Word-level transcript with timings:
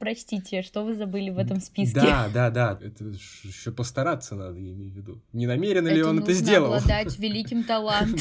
простите, 0.00 0.62
что 0.62 0.82
вы 0.82 0.94
забыли 0.94 1.30
в 1.30 1.38
этом 1.38 1.60
списке? 1.60 2.00
Да, 2.00 2.28
да, 2.32 2.50
да, 2.50 2.78
это 2.82 3.04
еще 3.44 3.70
постараться 3.70 4.34
надо, 4.34 4.58
я 4.58 4.72
имею 4.72 4.90
в 4.90 4.96
виду. 4.96 5.22
Не 5.32 5.46
намеренно 5.46 5.88
ли 5.88 6.02
он 6.02 6.18
это 6.18 6.32
сделал? 6.32 6.74
Обладать 6.74 7.16
великим 7.18 7.62
талантом. 7.64 8.18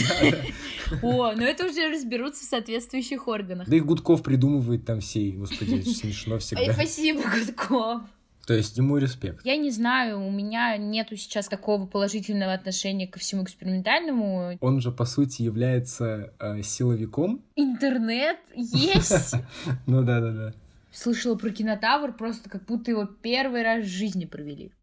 О, 1.02 1.32
ну 1.32 1.42
это 1.42 1.66
уже 1.66 1.90
разберутся 1.90 2.46
в 2.46 2.50
соответствующих 2.50 3.28
органах. 3.28 3.68
Да 3.68 3.76
и 3.76 3.80
Гудков 3.80 4.22
придумывает 4.22 4.86
там 4.86 5.00
все, 5.00 5.32
господи, 5.32 5.82
смешно 5.82 6.38
всегда. 6.38 6.74
Спасибо, 6.74 7.22
Гудков. 7.22 8.02
То 8.46 8.56
есть 8.56 8.78
ему 8.78 8.98
респект. 8.98 9.46
Я 9.46 9.58
не 9.58 9.70
знаю, 9.70 10.26
у 10.26 10.32
меня 10.32 10.76
нету 10.76 11.16
сейчас 11.16 11.48
такого 11.48 11.86
положительного 11.86 12.54
отношения 12.54 13.08
ко 13.08 13.20
всему 13.20 13.44
экспериментальному. 13.44 14.58
Он 14.60 14.82
же, 14.82 14.92
по 14.92 15.06
сути, 15.06 15.44
является 15.44 16.34
э, 16.40 16.64
силовиком. 16.64 17.44
Интернет 17.56 18.40
есть. 18.56 19.36
Ну 19.86 20.04
да, 20.04 20.20
да, 20.20 20.32
да. 20.32 20.54
Слышала 21.00 21.38
про 21.38 21.50
кинотавр, 21.50 22.12
просто 22.12 22.50
как 22.50 22.66
будто 22.66 22.92
его 22.92 23.06
первый 23.06 23.64
раз 23.64 23.86
в 23.86 23.88
жизни 23.88 24.26
провели. 24.26 24.74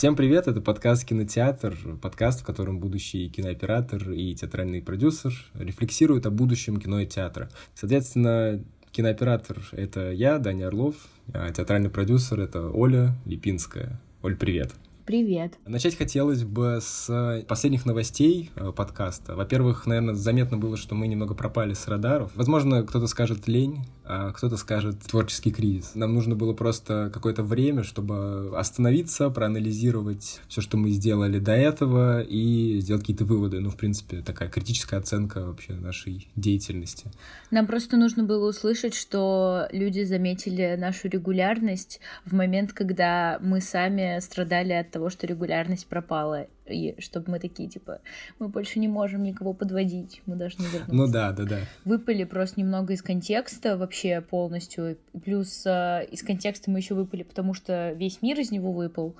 Всем 0.00 0.16
привет, 0.16 0.48
это 0.48 0.62
подкаст 0.62 1.04
«Кинотеатр», 1.04 1.76
подкаст, 2.00 2.40
в 2.40 2.44
котором 2.44 2.80
будущий 2.80 3.28
кинооператор 3.28 4.12
и 4.12 4.34
театральный 4.34 4.80
продюсер 4.80 5.34
рефлексируют 5.52 6.24
о 6.24 6.30
будущем 6.30 6.80
кино 6.80 7.00
и 7.00 7.06
театра. 7.06 7.50
Соответственно, 7.74 8.64
кинооператор— 8.92 9.58
это 9.72 10.10
я, 10.10 10.38
Даня 10.38 10.68
Орлов, 10.68 10.94
а 11.34 11.52
театральный 11.52 11.90
продюсер— 11.90 12.40
это 12.40 12.70
Оля 12.70 13.14
Липинская. 13.26 14.00
Оль, 14.22 14.36
привет. 14.36 14.72
Привет. 15.10 15.54
Начать 15.66 15.98
хотелось 15.98 16.44
бы 16.44 16.78
с 16.80 17.44
последних 17.48 17.84
новостей 17.84 18.52
э, 18.54 18.70
подкаста. 18.70 19.34
Во-первых, 19.34 19.84
наверное, 19.84 20.14
заметно 20.14 20.56
было, 20.56 20.76
что 20.76 20.94
мы 20.94 21.08
немного 21.08 21.34
пропали 21.34 21.74
с 21.74 21.88
радаров. 21.88 22.30
Возможно, 22.36 22.84
кто-то 22.84 23.08
скажет 23.08 23.48
лень, 23.48 23.80
а 24.04 24.32
кто-то 24.32 24.56
скажет 24.56 25.00
творческий 25.00 25.50
кризис. 25.50 25.96
Нам 25.96 26.14
нужно 26.14 26.34
было 26.34 26.52
просто 26.52 27.10
какое-то 27.12 27.42
время, 27.42 27.82
чтобы 27.82 28.56
остановиться, 28.56 29.30
проанализировать 29.30 30.40
все, 30.48 30.60
что 30.60 30.76
мы 30.76 30.90
сделали 30.90 31.38
до 31.38 31.52
этого, 31.52 32.20
и 32.20 32.78
сделать 32.80 33.02
какие-то 33.02 33.24
выводы. 33.24 33.60
Ну, 33.60 33.70
в 33.70 33.76
принципе, 33.76 34.20
такая 34.20 34.48
критическая 34.48 34.98
оценка 34.98 35.44
вообще 35.44 35.74
нашей 35.74 36.28
деятельности. 36.36 37.06
Нам 37.50 37.66
просто 37.66 37.96
нужно 37.96 38.24
было 38.24 38.48
услышать, 38.48 38.94
что 38.94 39.66
люди 39.72 40.04
заметили 40.04 40.76
нашу 40.78 41.08
регулярность 41.08 42.00
в 42.24 42.32
момент, 42.32 42.72
когда 42.72 43.38
мы 43.40 43.60
сами 43.60 44.20
страдали 44.20 44.72
от 44.72 44.90
того, 44.90 44.99
того, 45.00 45.08
что 45.08 45.26
регулярность 45.26 45.86
пропала, 45.86 46.46
и 46.66 46.94
чтобы 46.98 47.30
мы 47.30 47.38
такие, 47.40 47.70
типа, 47.70 48.00
мы 48.38 48.48
больше 48.48 48.78
не 48.78 48.86
можем 48.86 49.22
никого 49.22 49.54
подводить, 49.54 50.20
мы 50.26 50.36
должны 50.36 50.64
вернуться. 50.64 50.94
Ну 50.94 51.06
да, 51.10 51.32
да, 51.32 51.44
да. 51.44 51.58
Выпали 51.86 52.24
просто 52.24 52.60
немного 52.60 52.92
из 52.92 53.00
контекста 53.00 53.78
вообще 53.78 54.20
полностью, 54.20 54.98
плюс 55.24 55.64
э, 55.64 56.06
из 56.10 56.22
контекста 56.22 56.70
мы 56.70 56.80
еще 56.80 56.94
выпали, 56.94 57.22
потому 57.22 57.54
что 57.54 57.92
весь 57.92 58.20
мир 58.20 58.38
из 58.38 58.50
него 58.50 58.72
выпал, 58.72 59.16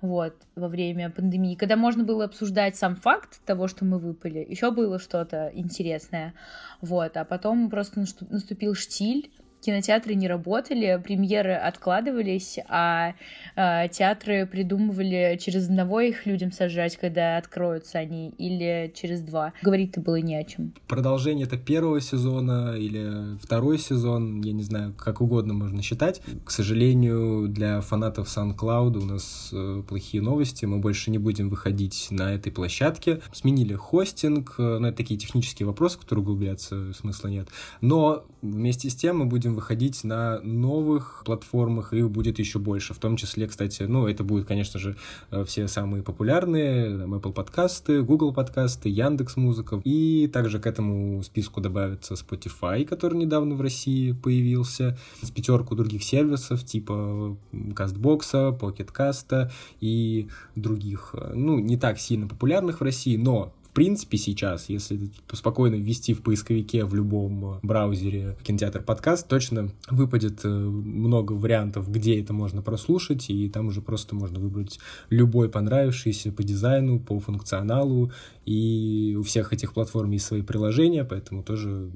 вот, 0.00 0.34
во 0.56 0.66
время 0.66 1.10
пандемии, 1.10 1.54
когда 1.54 1.76
можно 1.76 2.02
было 2.02 2.24
обсуждать 2.24 2.74
сам 2.74 2.96
факт 2.96 3.40
того, 3.46 3.68
что 3.68 3.84
мы 3.84 3.98
выпали, 3.98 4.44
еще 4.48 4.72
было 4.72 4.98
что-то 4.98 5.52
интересное, 5.54 6.34
вот, 6.80 7.16
а 7.16 7.24
потом 7.24 7.70
просто 7.70 8.04
наступил 8.30 8.74
штиль, 8.74 9.30
кинотеатры 9.60 10.14
не 10.14 10.28
работали, 10.28 11.00
премьеры 11.02 11.52
откладывались, 11.52 12.58
а 12.68 13.14
э, 13.56 13.88
театры 13.88 14.46
придумывали 14.46 15.38
через 15.40 15.66
одного 15.66 16.00
их 16.00 16.26
людям 16.26 16.52
сажать, 16.52 16.96
когда 16.96 17.36
откроются 17.36 17.98
они, 17.98 18.30
или 18.38 18.92
через 18.94 19.20
два. 19.20 19.52
Говорить-то 19.62 20.00
было 20.00 20.16
не 20.16 20.36
о 20.36 20.44
чем. 20.44 20.72
Продолжение 20.88 21.46
это 21.46 21.56
первого 21.56 22.00
сезона 22.00 22.74
или 22.76 23.38
второй 23.38 23.78
сезон, 23.78 24.40
я 24.42 24.52
не 24.52 24.62
знаю, 24.62 24.94
как 24.94 25.20
угодно 25.20 25.54
можно 25.54 25.82
считать. 25.82 26.20
К 26.44 26.50
сожалению, 26.50 27.48
для 27.48 27.80
фанатов 27.80 28.28
SoundCloud 28.28 28.96
у 28.96 29.04
нас 29.04 29.50
э, 29.52 29.82
плохие 29.88 30.22
новости, 30.22 30.64
мы 30.64 30.78
больше 30.78 31.10
не 31.10 31.18
будем 31.18 31.48
выходить 31.48 32.08
на 32.10 32.32
этой 32.34 32.52
площадке. 32.52 33.20
Сменили 33.32 33.74
хостинг, 33.74 34.54
э, 34.58 34.78
ну 34.78 34.88
это 34.88 34.96
такие 34.96 35.18
технические 35.18 35.66
вопросы, 35.66 35.98
которые 35.98 36.22
углубляться 36.22 36.92
смысла 36.94 37.28
нет. 37.28 37.48
Но 37.80 38.24
вместе 38.42 38.90
с 38.90 38.94
тем 38.94 39.18
мы 39.18 39.26
будем 39.26 39.49
будем 39.50 39.54
выходить 39.54 40.04
на 40.04 40.40
новых 40.40 41.22
платформах, 41.24 41.92
их 41.92 42.10
будет 42.10 42.38
еще 42.38 42.58
больше. 42.58 42.94
В 42.94 42.98
том 42.98 43.16
числе, 43.16 43.46
кстати, 43.46 43.82
ну, 43.82 44.06
это 44.06 44.24
будет, 44.24 44.46
конечно 44.46 44.78
же, 44.80 44.96
э, 45.30 45.44
все 45.44 45.68
самые 45.68 46.02
популярные, 46.02 46.98
там, 46.98 47.14
Apple 47.14 47.32
подкасты, 47.32 48.02
Google 48.02 48.32
подкасты, 48.32 48.88
Яндекс 48.88 49.36
Музыка. 49.36 49.80
И 49.84 50.28
также 50.32 50.58
к 50.58 50.66
этому 50.66 51.22
списку 51.22 51.60
добавится 51.60 52.14
Spotify, 52.14 52.84
который 52.84 53.18
недавно 53.18 53.54
в 53.54 53.60
России 53.60 54.12
появился, 54.12 54.96
с 55.22 55.30
пятерку 55.30 55.74
других 55.74 56.02
сервисов, 56.02 56.64
типа 56.64 57.36
Кастбокса, 57.74 58.52
Покеткаста 58.52 59.50
и 59.80 60.28
других, 60.56 61.14
э, 61.14 61.32
ну, 61.34 61.58
не 61.58 61.76
так 61.76 61.98
сильно 61.98 62.26
популярных 62.26 62.80
в 62.80 62.84
России, 62.84 63.16
но 63.16 63.52
в 63.70 63.72
принципе, 63.72 64.18
сейчас, 64.18 64.68
если 64.68 65.10
спокойно 65.32 65.76
ввести 65.76 66.12
в 66.12 66.22
поисковике 66.22 66.84
в 66.84 66.92
любом 66.92 67.54
э, 67.54 67.58
браузере 67.62 68.36
кинотеатр 68.42 68.82
подкаст, 68.82 69.28
точно 69.28 69.70
выпадет 69.88 70.44
э, 70.44 70.48
много 70.48 71.34
вариантов, 71.34 71.88
где 71.88 72.20
это 72.20 72.32
можно 72.32 72.62
прослушать, 72.62 73.30
и 73.30 73.48
там 73.48 73.68
уже 73.68 73.80
просто 73.80 74.16
можно 74.16 74.40
выбрать 74.40 74.80
любой 75.08 75.48
понравившийся 75.48 76.32
по 76.32 76.42
дизайну, 76.42 76.98
по 76.98 77.20
функционалу, 77.20 78.10
и 78.44 79.16
у 79.16 79.22
всех 79.22 79.52
этих 79.52 79.72
платформ 79.72 80.10
есть 80.10 80.26
свои 80.26 80.42
приложения, 80.42 81.04
поэтому 81.04 81.44
тоже 81.44 81.92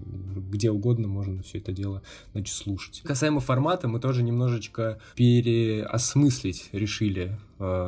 где 0.49 0.71
угодно 0.71 1.09
можно 1.09 1.43
все 1.43 1.59
это 1.59 1.73
дело 1.73 2.03
значит, 2.35 2.55
слушать. 2.55 3.03
Касаемо 3.05 3.41
формата, 3.41 3.89
мы 3.89 3.99
тоже 3.99 4.23
немножечко 4.23 5.01
переосмыслить 5.17 6.69
решили 6.71 7.37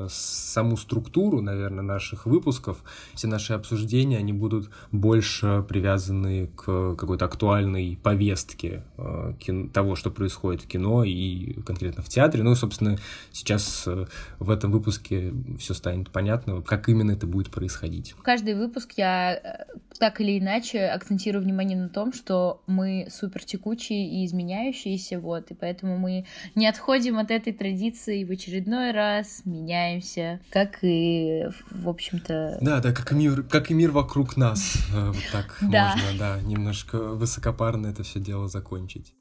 саму 0.09 0.77
структуру, 0.77 1.41
наверное, 1.41 1.83
наших 1.83 2.27
выпусков. 2.27 2.83
Все 3.15 3.27
наши 3.27 3.53
обсуждения, 3.53 4.19
они 4.19 4.33
будут 4.33 4.71
больше 4.93 5.65
привязаны 5.69 6.49
к 6.49 6.95
какой-то 6.97 7.25
актуальной 7.25 7.99
повестке 8.03 8.83
э, 8.99 9.35
того, 9.73 9.97
что 9.97 10.11
происходит 10.11 10.63
в 10.63 10.69
кино 10.69 11.05
и 11.05 11.61
конкретно 11.63 12.03
в 12.03 12.09
театре. 12.09 12.43
Ну 12.43 12.53
и, 12.53 12.55
собственно, 12.55 12.97
сейчас 13.33 13.85
э, 13.87 14.07
в 14.39 14.51
этом 14.51 14.71
выпуске 14.71 15.33
все 15.59 15.75
станет 15.75 16.11
понятно, 16.11 16.63
как 16.63 16.89
именно 16.89 17.13
это 17.13 17.27
будет 17.27 17.51
происходить. 17.51 18.15
Каждый 18.23 18.55
выпуск 18.55 18.93
я 18.97 19.35
э, 19.35 19.65
так 19.99 20.21
или 20.21 20.39
иначе 20.39 20.87
акцентирую 20.87 21.43
внимание 21.43 21.79
на 21.79 21.89
том, 21.89 22.13
что 22.13 22.63
мы 22.67 23.09
супер 23.11 23.45
текучие 23.45 24.09
и 24.09 24.27
изменяющиеся, 24.27 25.19
вот, 25.19 25.51
и 25.51 25.55
поэтому 25.55 25.99
мы 25.99 26.27
не 26.55 26.67
отходим 26.67 27.19
от 27.19 27.31
этой 27.31 27.53
традиции 27.53 28.25
в 28.25 28.31
очередной 28.31 28.93
раз, 28.93 29.43
меняемся, 29.57 30.41
как 30.51 30.79
и, 30.83 31.45
в 31.71 31.89
общем-то... 31.89 32.59
Да, 32.61 32.81
да, 32.81 32.93
как 32.93 33.13
и 33.13 33.15
мир, 33.15 33.43
как 33.43 33.71
и 33.71 33.75
мир 33.75 33.91
вокруг 33.91 34.37
нас, 34.37 34.77
э, 34.95 35.07
вот 35.09 35.25
так 35.33 35.57
можно, 35.61 36.19
да, 36.19 36.41
немножко 36.43 36.99
высокопарно 36.99 37.87
это 37.89 38.03
все 38.03 38.21
дело 38.21 38.49
закончить. 38.49 39.15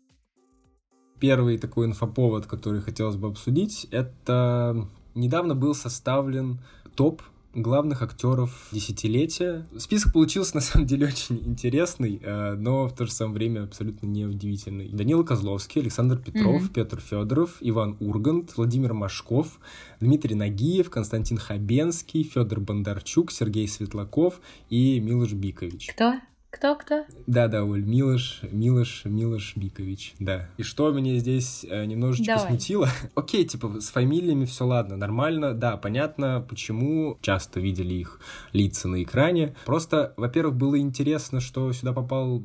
Первый 1.20 1.58
такой 1.58 1.88
инфоповод, 1.88 2.46
который 2.46 2.82
хотелось 2.82 3.16
бы 3.16 3.28
обсудить, 3.30 3.88
это 3.92 4.88
недавно 5.14 5.56
был 5.56 5.74
составлен 5.74 6.60
топ 6.96 7.22
главных 7.56 8.02
актеров 8.02 8.68
десятилетия. 8.72 9.66
Список 9.78 10.14
получился 10.14 10.56
на 10.56 10.62
самом 10.62 10.86
деле 10.86 11.08
очень 11.08 11.42
интересный, 11.46 12.22
э, 12.22 12.56
но 12.56 12.88
в 12.88 12.94
то 12.94 13.06
же 13.06 13.12
самое 13.12 13.36
время 13.36 13.64
абсолютно 13.64 14.08
неудивительный. 14.08 14.90
Данила 14.90 15.24
Козловский, 15.24 15.82
Александр 15.82 16.18
Петров, 16.18 16.64
mm-hmm. 16.64 16.74
Петр 16.74 17.00
Федоров, 17.00 17.58
Иван 17.62 17.98
Ургант, 18.00 18.56
Владимир 18.58 18.94
Машков, 18.94 19.60
Дмитрий 20.00 20.36
Нагиев, 20.36 20.90
Константин 20.90 21.38
Хабенский, 21.38 22.24
Федор 22.24 22.60
Бондарчук, 22.60 23.32
Сергей 23.32 23.68
Светлаков 23.68 24.42
и 24.70 25.00
Милош 25.00 25.34
Бикович. 25.34 25.88
Кто? 25.94 26.16
Кто-кто? 26.56 27.04
Да-да, 27.28 27.66
Оль, 27.66 27.84
Милош, 27.84 28.40
Милош, 28.50 29.02
Милош 29.04 29.58
Бикович, 29.58 30.16
да. 30.20 30.48
И 30.56 30.64
что 30.64 30.90
меня 30.90 31.18
здесь 31.18 31.66
э, 31.70 31.84
немножечко 31.84 32.36
Давай. 32.36 32.48
смутило? 32.48 32.88
Окей, 33.16 33.44
типа, 33.44 33.82
с 33.82 33.90
фамилиями 33.90 34.46
все 34.46 34.66
ладно, 34.66 34.96
нормально, 34.96 35.54
да, 35.54 35.76
понятно, 35.76 36.46
почему 36.48 37.18
часто 37.20 37.60
видели 37.60 37.96
их 37.96 38.22
лица 38.54 38.88
на 38.88 39.04
экране. 39.04 39.54
Просто, 39.66 40.14
во-первых, 40.16 40.56
было 40.56 40.80
интересно, 40.80 41.42
что 41.42 41.74
сюда 41.74 41.92
попал 41.92 42.42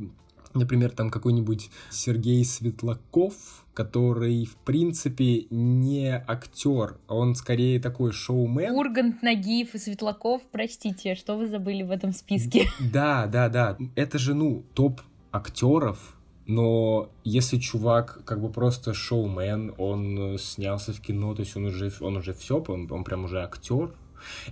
Например, 0.55 0.91
там 0.91 1.11
какой-нибудь 1.11 1.71
Сергей 1.91 2.45
Светлаков, 2.45 3.35
который, 3.73 4.45
в 4.45 4.57
принципе, 4.57 5.47
не 5.51 6.13
актер, 6.27 6.99
он 7.09 7.35
скорее 7.35 7.79
такой 7.81 8.13
шоумен. 8.13 8.75
Ургант, 8.75 9.23
Нагиев 9.23 9.75
и 9.75 9.79
Светлаков, 9.79 10.43
простите, 10.51 11.15
что 11.15 11.37
вы 11.37 11.47
забыли 11.47 11.83
в 11.83 11.91
этом 11.91 12.13
списке? 12.13 12.69
Да, 12.93 13.27
да, 13.27 13.49
да. 13.49 13.79
Это 13.95 14.19
же, 14.19 14.35
ну, 14.35 14.65
топ 14.75 15.01
актеров, 15.31 16.17
но 16.47 17.11
если 17.23 17.59
чувак 17.59 18.23
как 18.25 18.41
бы 18.41 18.51
просто 18.51 18.93
шоумен, 18.93 19.73
он 19.79 20.37
снялся 20.39 20.93
в 20.93 21.01
кино, 21.01 21.35
то 21.35 21.43
есть 21.43 21.57
он 21.57 21.67
уже, 21.67 21.93
он 22.01 22.17
уже 22.17 22.35
все, 22.35 22.63
он, 22.67 22.91
он 22.91 23.05
прям 23.05 23.25
уже 23.25 23.41
актер, 23.41 23.93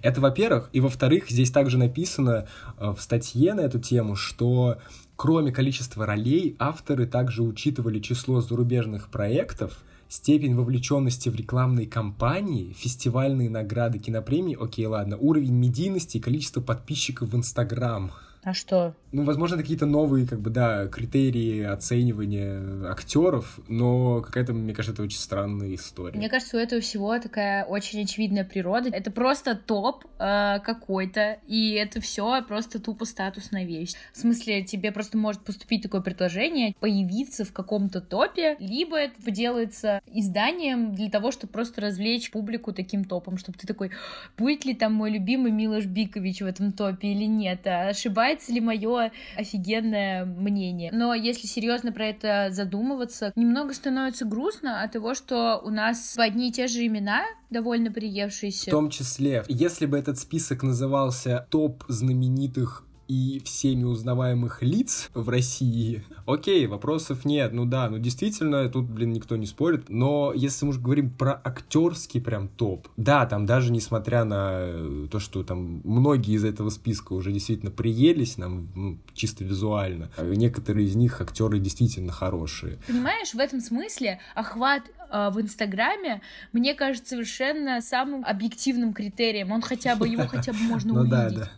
это, 0.02 0.20
во-первых. 0.20 0.70
И, 0.72 0.80
во-вторых, 0.80 1.28
здесь 1.28 1.50
также 1.50 1.78
написано 1.78 2.46
э, 2.78 2.90
в 2.90 3.00
статье 3.00 3.54
на 3.54 3.60
эту 3.60 3.78
тему, 3.78 4.14
что 4.14 4.78
Кроме 5.18 5.50
количества 5.50 6.06
ролей, 6.06 6.54
авторы 6.60 7.04
также 7.04 7.42
учитывали 7.42 7.98
число 7.98 8.40
зарубежных 8.40 9.08
проектов, 9.08 9.82
степень 10.08 10.54
вовлеченности 10.54 11.28
в 11.28 11.34
рекламные 11.34 11.88
кампании, 11.88 12.72
фестивальные 12.72 13.50
награды, 13.50 13.98
кинопремии, 13.98 14.56
окей, 14.56 14.86
ладно, 14.86 15.16
уровень 15.16 15.56
медийности 15.56 16.18
и 16.18 16.20
количество 16.20 16.60
подписчиков 16.60 17.30
в 17.30 17.36
Инстаграм. 17.36 18.12
А 18.42 18.54
что? 18.54 18.94
Ну, 19.10 19.24
возможно, 19.24 19.56
какие-то 19.56 19.86
новые, 19.86 20.26
как 20.26 20.40
бы, 20.40 20.50
да, 20.50 20.86
критерии 20.86 21.62
оценивания 21.62 22.90
актеров, 22.90 23.58
но 23.68 24.20
какая-то, 24.20 24.52
мне 24.52 24.74
кажется, 24.74 24.92
это 24.92 25.02
очень 25.02 25.18
странная 25.18 25.74
история. 25.74 26.16
Мне 26.16 26.28
кажется, 26.28 26.56
у 26.56 26.60
этого 26.60 26.80
всего 26.80 27.18
такая 27.18 27.64
очень 27.64 28.02
очевидная 28.02 28.44
природа. 28.44 28.90
Это 28.90 29.10
просто 29.10 29.54
топ 29.54 30.04
э, 30.18 30.58
какой-то, 30.62 31.38
и 31.46 31.72
это 31.72 32.00
все 32.00 32.42
просто 32.42 32.80
тупо 32.80 33.06
статусная 33.06 33.64
вещь. 33.64 33.94
В 34.12 34.18
смысле, 34.18 34.62
тебе 34.62 34.92
просто 34.92 35.16
может 35.16 35.42
поступить 35.42 35.82
такое 35.82 36.02
предложение, 36.02 36.74
появиться 36.78 37.44
в 37.44 37.52
каком-то 37.52 38.00
топе, 38.02 38.56
либо 38.60 38.98
это 38.98 39.30
делается 39.30 40.00
изданием 40.06 40.94
для 40.94 41.10
того, 41.10 41.32
чтобы 41.32 41.52
просто 41.52 41.80
развлечь 41.80 42.30
публику 42.30 42.72
таким 42.72 43.04
топом, 43.04 43.38
чтобы 43.38 43.58
ты 43.58 43.66
такой, 43.66 43.90
будет 44.36 44.66
ли 44.66 44.74
там 44.74 44.92
мой 44.92 45.10
любимый 45.10 45.50
Милош 45.50 45.86
Бикович 45.86 46.42
в 46.42 46.46
этом 46.46 46.72
топе 46.72 47.08
или 47.08 47.24
нет, 47.24 47.66
а 47.66 47.94
ошибается 48.28 48.52
ли 48.52 48.60
мое 48.60 49.12
офигенное 49.36 50.24
мнение. 50.24 50.90
Но 50.92 51.14
если 51.14 51.46
серьезно 51.46 51.92
про 51.92 52.06
это 52.06 52.48
задумываться, 52.50 53.32
немного 53.36 53.72
становится 53.74 54.24
грустно 54.24 54.82
от 54.82 54.92
того, 54.92 55.14
что 55.14 55.60
у 55.64 55.70
нас 55.70 56.16
одни 56.18 56.48
и 56.48 56.52
те 56.52 56.66
же 56.66 56.86
имена 56.86 57.22
довольно 57.50 57.90
приевшиеся. 57.90 58.70
В 58.70 58.70
том 58.70 58.90
числе, 58.90 59.44
если 59.48 59.86
бы 59.86 59.98
этот 59.98 60.18
список 60.18 60.62
назывался 60.62 61.46
топ 61.50 61.84
знаменитых 61.88 62.84
и 63.08 63.40
всеми 63.44 63.84
узнаваемых 63.84 64.62
лиц 64.62 65.10
в 65.14 65.28
России, 65.28 66.04
окей, 66.26 66.66
вопросов 66.66 67.24
нет, 67.24 67.52
ну 67.52 67.64
да, 67.64 67.88
ну 67.88 67.98
действительно, 67.98 68.68
тут, 68.68 68.84
блин, 68.84 69.12
никто 69.12 69.36
не 69.36 69.46
спорит, 69.46 69.86
но 69.88 70.32
если 70.34 70.66
мы 70.66 70.70
уже 70.70 70.80
говорим 70.80 71.10
про 71.10 71.32
актерский 71.42 72.20
прям 72.20 72.48
топ, 72.48 72.88
да, 72.96 73.26
там 73.26 73.46
даже 73.46 73.72
несмотря 73.72 74.24
на 74.24 74.50
э, 74.60 75.06
то, 75.10 75.18
что 75.18 75.42
там 75.42 75.80
многие 75.84 76.34
из 76.34 76.44
этого 76.44 76.70
списка 76.70 77.14
уже 77.14 77.32
действительно 77.32 77.70
приелись 77.70 78.36
нам 78.36 78.68
ну, 78.74 78.98
чисто 79.14 79.44
визуально, 79.44 80.10
некоторые 80.22 80.86
из 80.86 80.94
них 80.94 81.20
актеры 81.20 81.58
действительно 81.58 82.12
хорошие. 82.12 82.78
Понимаешь, 82.86 83.32
в 83.32 83.38
этом 83.38 83.60
смысле 83.60 84.20
охват 84.34 84.82
в 85.10 85.40
Инстаграме, 85.40 86.20
мне 86.52 86.74
кажется, 86.74 87.10
совершенно 87.10 87.80
самым 87.80 88.24
объективным 88.24 88.92
критерием. 88.92 89.52
Он 89.52 89.62
хотя 89.62 89.96
бы, 89.96 90.08
его 90.08 90.26
хотя 90.26 90.52
бы 90.52 90.58
можно 90.60 90.92
ну, 90.94 91.00
увидеть. 91.00 91.38
Да, 91.38 91.44
да. 91.44 91.50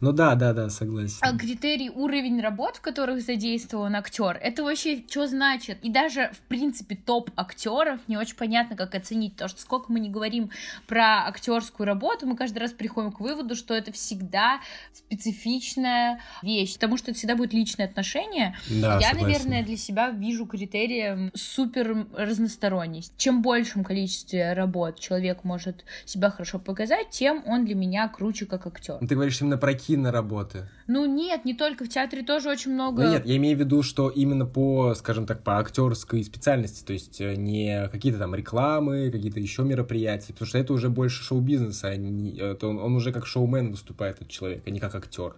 Ну 0.00 0.12
да, 0.12 0.34
да, 0.34 0.52
да, 0.52 0.70
согласен. 0.70 1.18
А 1.20 1.36
критерий 1.36 1.90
уровень 1.90 2.40
работ, 2.40 2.76
в 2.76 2.80
которых 2.80 3.20
задействован 3.22 3.96
актер, 3.96 4.38
это 4.40 4.62
вообще 4.62 5.02
что 5.08 5.26
значит? 5.26 5.78
И 5.82 5.90
даже, 5.90 6.30
в 6.32 6.40
принципе, 6.48 6.96
топ 6.96 7.30
актеров 7.36 8.00
не 8.08 8.16
очень 8.16 8.36
понятно, 8.36 8.76
как 8.76 8.94
оценить. 8.94 9.36
то, 9.36 9.48
что 9.48 9.60
сколько 9.60 9.92
мы 9.92 10.00
не 10.00 10.08
говорим 10.08 10.50
про 10.86 11.26
актерскую 11.26 11.86
работу, 11.86 12.26
мы 12.26 12.36
каждый 12.36 12.58
раз 12.58 12.72
приходим 12.72 13.12
к 13.12 13.20
выводу, 13.20 13.54
что 13.54 13.74
это 13.74 13.92
всегда 13.92 14.60
специфичная 14.92 16.20
вещь, 16.42 16.74
потому 16.74 16.96
что 16.96 17.10
это 17.10 17.18
всегда 17.18 17.36
будет 17.36 17.52
личное 17.52 17.86
отношение. 17.86 18.56
Да, 18.68 18.98
Я, 19.00 19.10
согласен. 19.10 19.20
наверное, 19.20 19.64
для 19.64 19.76
себя 19.76 20.10
вижу 20.10 20.46
критерием 20.46 21.30
супер 21.34 22.06
разносторонность. 22.98 23.12
Чем 23.16 23.42
большем 23.42 23.84
количестве 23.84 24.52
работ 24.52 24.98
человек 24.98 25.44
может 25.44 25.84
себя 26.04 26.30
хорошо 26.30 26.58
показать, 26.58 27.10
тем 27.10 27.42
он 27.46 27.64
для 27.64 27.74
меня 27.74 28.08
круче 28.08 28.46
как 28.46 28.66
актер. 28.66 28.98
Ты 28.98 29.14
говоришь 29.14 29.40
именно 29.40 29.58
про 29.58 29.74
киноработы. 29.74 30.68
Ну 30.86 31.04
нет, 31.06 31.44
не 31.44 31.54
только 31.54 31.84
в 31.84 31.88
театре 31.88 32.22
тоже 32.22 32.50
очень 32.50 32.72
много. 32.72 33.02
Ну 33.04 33.10
нет, 33.10 33.26
я 33.26 33.36
имею 33.36 33.56
в 33.56 33.60
виду, 33.60 33.82
что 33.82 34.08
именно 34.08 34.46
по, 34.46 34.94
скажем 34.94 35.26
так, 35.26 35.42
по 35.42 35.58
актерской 35.58 36.24
специальности, 36.24 36.84
то 36.84 36.92
есть 36.92 37.20
э, 37.20 37.34
не 37.36 37.88
какие-то 37.88 38.18
там 38.18 38.34
рекламы, 38.34 39.10
какие-то 39.10 39.40
еще 39.40 39.62
мероприятия, 39.62 40.32
потому 40.32 40.48
что 40.48 40.58
это 40.58 40.72
уже 40.72 40.88
больше 40.88 41.22
шоу-бизнеса, 41.22 41.88
а 41.88 41.96
не, 41.96 42.38
это 42.38 42.68
он, 42.68 42.78
он 42.78 42.96
уже 42.96 43.12
как 43.12 43.26
шоумен 43.26 43.70
выступает, 43.70 44.16
этот 44.16 44.28
человек, 44.28 44.62
а 44.66 44.70
не 44.70 44.80
как 44.80 44.94
актер. 44.94 45.34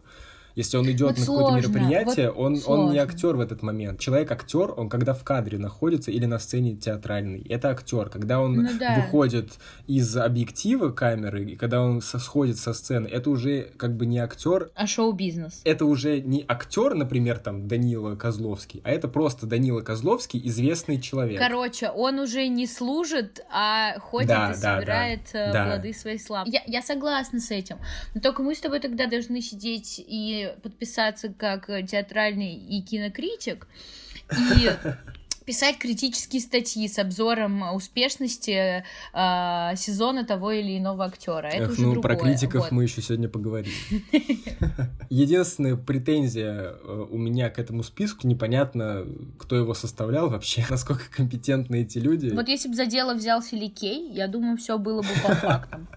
Если 0.61 0.77
он 0.77 0.91
идет 0.91 1.19
Вот 1.19 1.19
на 1.19 1.25
какое-то 1.25 1.57
мероприятие, 1.57 2.31
вот 2.31 2.45
он, 2.45 2.61
он 2.67 2.93
не 2.93 2.99
актер 2.99 3.35
в 3.35 3.41
этот 3.41 3.63
момент. 3.63 3.99
Человек 3.99 4.31
актер, 4.31 4.75
он 4.77 4.91
когда 4.91 5.15
в 5.15 5.25
кадре 5.25 5.57
находится 5.57 6.11
или 6.11 6.27
на 6.27 6.39
сцене 6.39 6.77
театральной, 6.77 7.41
это 7.49 7.71
актер. 7.71 8.11
Когда 8.11 8.41
он 8.41 8.57
Ну 8.57 8.69
да. 8.79 8.97
выходит 8.97 9.53
из 9.87 10.15
объектива 10.17 10.91
камеры, 10.91 11.45
и 11.53 11.57
когда 11.57 11.81
он 11.81 12.03
сходит 12.03 12.59
со 12.59 12.75
сцены, 12.75 13.07
это 13.09 13.31
уже 13.31 13.71
как 13.79 13.97
бы 13.97 14.05
не 14.05 14.19
актер, 14.19 14.71
А 14.75 14.87
шоу-бизнес. 14.87 15.63
это 15.65 15.87
уже 15.87 16.21
не 16.21 16.45
актер, 16.47 16.93
например, 16.95 17.39
там 17.39 17.67
Данила 17.67 18.15
Козловский, 18.17 18.83
а 18.85 18.91
это 18.91 19.09
просто 19.09 19.47
Данила 19.47 19.81
Козловский, 19.81 20.41
известный 20.45 21.01
человек. 21.01 21.39
Короче, 21.41 21.89
он 21.89 22.19
уже 22.19 22.49
не 22.49 22.67
служит, 22.67 23.41
а 23.51 23.99
ходит 24.01 24.29
Да, 24.29 24.51
и 24.51 24.61
да, 24.61 24.77
собирает 24.77 25.23
э, 25.33 25.53
да. 25.53 25.65
плоды 25.67 25.95
своей 25.95 26.19
славы. 26.19 26.51
Я, 26.51 26.63
я 26.67 26.83
согласна 26.83 27.41
с 27.41 27.51
этим. 27.51 27.79
Но 28.15 28.21
только 28.21 28.43
мы 28.43 28.55
с 28.55 28.61
тобой 28.61 28.81
тогда 28.81 29.07
должны 29.07 29.41
сидеть 29.41 30.03
и 30.07 30.50
подписаться 30.63 31.33
как 31.37 31.69
э, 31.71 31.83
театральный 31.83 32.55
и 32.55 32.83
кинокритик, 32.83 33.67
и 34.31 34.71
писать 35.51 35.79
критические 35.79 36.41
статьи 36.41 36.87
с 36.87 36.99
обзором 37.01 37.75
успешности 37.75 38.85
э, 39.13 39.77
сезона 39.77 40.25
того 40.25 40.53
или 40.53 40.79
иного 40.79 41.07
актера. 41.07 41.49
Это 41.49 41.65
Эх, 41.65 41.71
уже 41.73 41.83
ну, 41.83 41.93
другое. 41.95 42.03
про 42.03 42.25
критиков 42.25 42.63
Вот. 42.63 42.71
мы 42.71 42.85
еще 42.85 43.03
сегодня 43.03 43.29
поговорим. 43.29 43.73
Единственная 45.11 45.75
претензия 45.75 46.77
э, 46.81 47.07
у 47.11 47.19
меня 47.19 47.51
к 47.51 47.59
этому 47.59 47.83
списку, 47.83 48.29
непонятно, 48.29 49.05
кто 49.39 49.57
его 49.57 49.75
составлял 49.75 50.31
вообще, 50.31 50.65
насколько 50.71 51.05
компетентны 51.11 51.83
эти 51.83 51.99
люди. 51.99 52.31
Вот 52.31 52.49
если 52.49 52.69
бы 52.69 52.77
за 52.77 52.87
дело 52.87 53.15
взялся 53.15 53.57
Ликей, 53.57 54.09
я 54.13 54.29
думаю, 54.29 54.57
все 54.57 54.79
было 54.79 55.03
бы 55.03 55.09
по 55.25 55.35
фактам. 55.35 55.89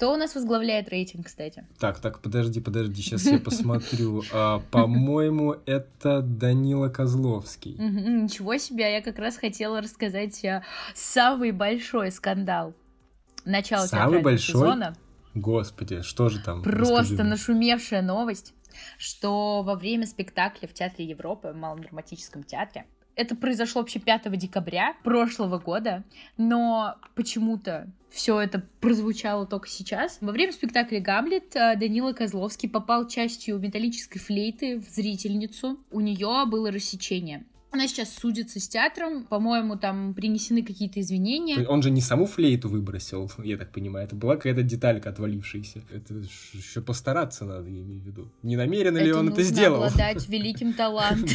Кто 0.00 0.14
у 0.14 0.16
нас 0.16 0.34
возглавляет 0.34 0.88
рейтинг, 0.88 1.26
кстати? 1.26 1.66
Так, 1.78 2.00
так, 2.00 2.22
подожди, 2.22 2.58
подожди, 2.58 3.02
сейчас 3.02 3.26
я 3.26 3.38
посмотрю. 3.38 4.22
А, 4.32 4.60
По-моему, 4.70 5.56
это 5.66 6.22
Данила 6.22 6.88
Козловский. 6.88 7.72
Ничего 7.74 8.56
себе, 8.56 8.94
я 8.94 9.02
как 9.02 9.18
раз 9.18 9.36
хотела 9.36 9.82
рассказать 9.82 10.42
самый 10.94 11.52
большой 11.52 12.10
скандал 12.12 12.72
начала 13.44 13.86
Самый 13.86 14.22
большой? 14.22 14.54
сезона. 14.54 14.96
Господи, 15.34 16.00
что 16.00 16.30
же 16.30 16.40
там? 16.42 16.62
Просто 16.62 17.22
нашумевшая 17.22 18.00
новость, 18.00 18.54
что 18.96 19.62
во 19.62 19.74
время 19.74 20.06
спектакля 20.06 20.66
в 20.66 20.72
Театре 20.72 21.04
Европы, 21.04 21.52
в 21.52 21.56
Малом 21.56 21.82
драматическом 21.82 22.42
театре, 22.42 22.86
это 23.16 23.36
произошло 23.36 23.82
вообще 23.82 23.98
5 24.00 24.34
декабря 24.38 24.94
прошлого 25.04 25.58
года, 25.58 26.04
но 26.38 26.96
почему-то 27.14 27.92
все 28.10 28.40
это 28.40 28.62
прозвучало 28.80 29.46
только 29.46 29.68
сейчас. 29.68 30.18
Во 30.20 30.32
время 30.32 30.52
спектакля 30.52 31.00
«Гамлет» 31.00 31.54
э, 31.54 31.76
Данила 31.76 32.12
Козловский 32.12 32.68
попал 32.68 33.06
частью 33.08 33.58
металлической 33.58 34.18
флейты 34.18 34.78
в 34.78 34.88
зрительницу. 34.88 35.78
У 35.90 36.00
нее 36.00 36.44
было 36.46 36.70
рассечение. 36.70 37.44
Она 37.72 37.86
сейчас 37.86 38.12
судится 38.12 38.58
с 38.58 38.68
театром, 38.68 39.24
по-моему, 39.24 39.76
там 39.76 40.12
принесены 40.12 40.64
какие-то 40.64 41.00
извинения. 41.00 41.64
Он 41.68 41.82
же 41.82 41.90
не 41.90 42.00
саму 42.00 42.26
флейту 42.26 42.68
выбросил, 42.68 43.30
я 43.38 43.56
так 43.56 43.70
понимаю. 43.70 44.06
Это 44.06 44.16
была 44.16 44.34
какая-то 44.34 44.64
деталька 44.64 45.10
отвалившаяся. 45.10 45.82
Это 45.92 46.14
еще 46.52 46.80
постараться 46.80 47.44
надо, 47.44 47.68
я 47.68 47.82
имею 47.82 48.02
в 48.02 48.04
виду. 48.04 48.32
Не 48.42 48.56
намеренно 48.56 48.98
ли 48.98 49.12
он 49.12 49.28
это 49.28 49.42
сделал? 49.44 49.84
обладать 49.84 50.28
великим 50.28 50.72
талантом. 50.72 51.28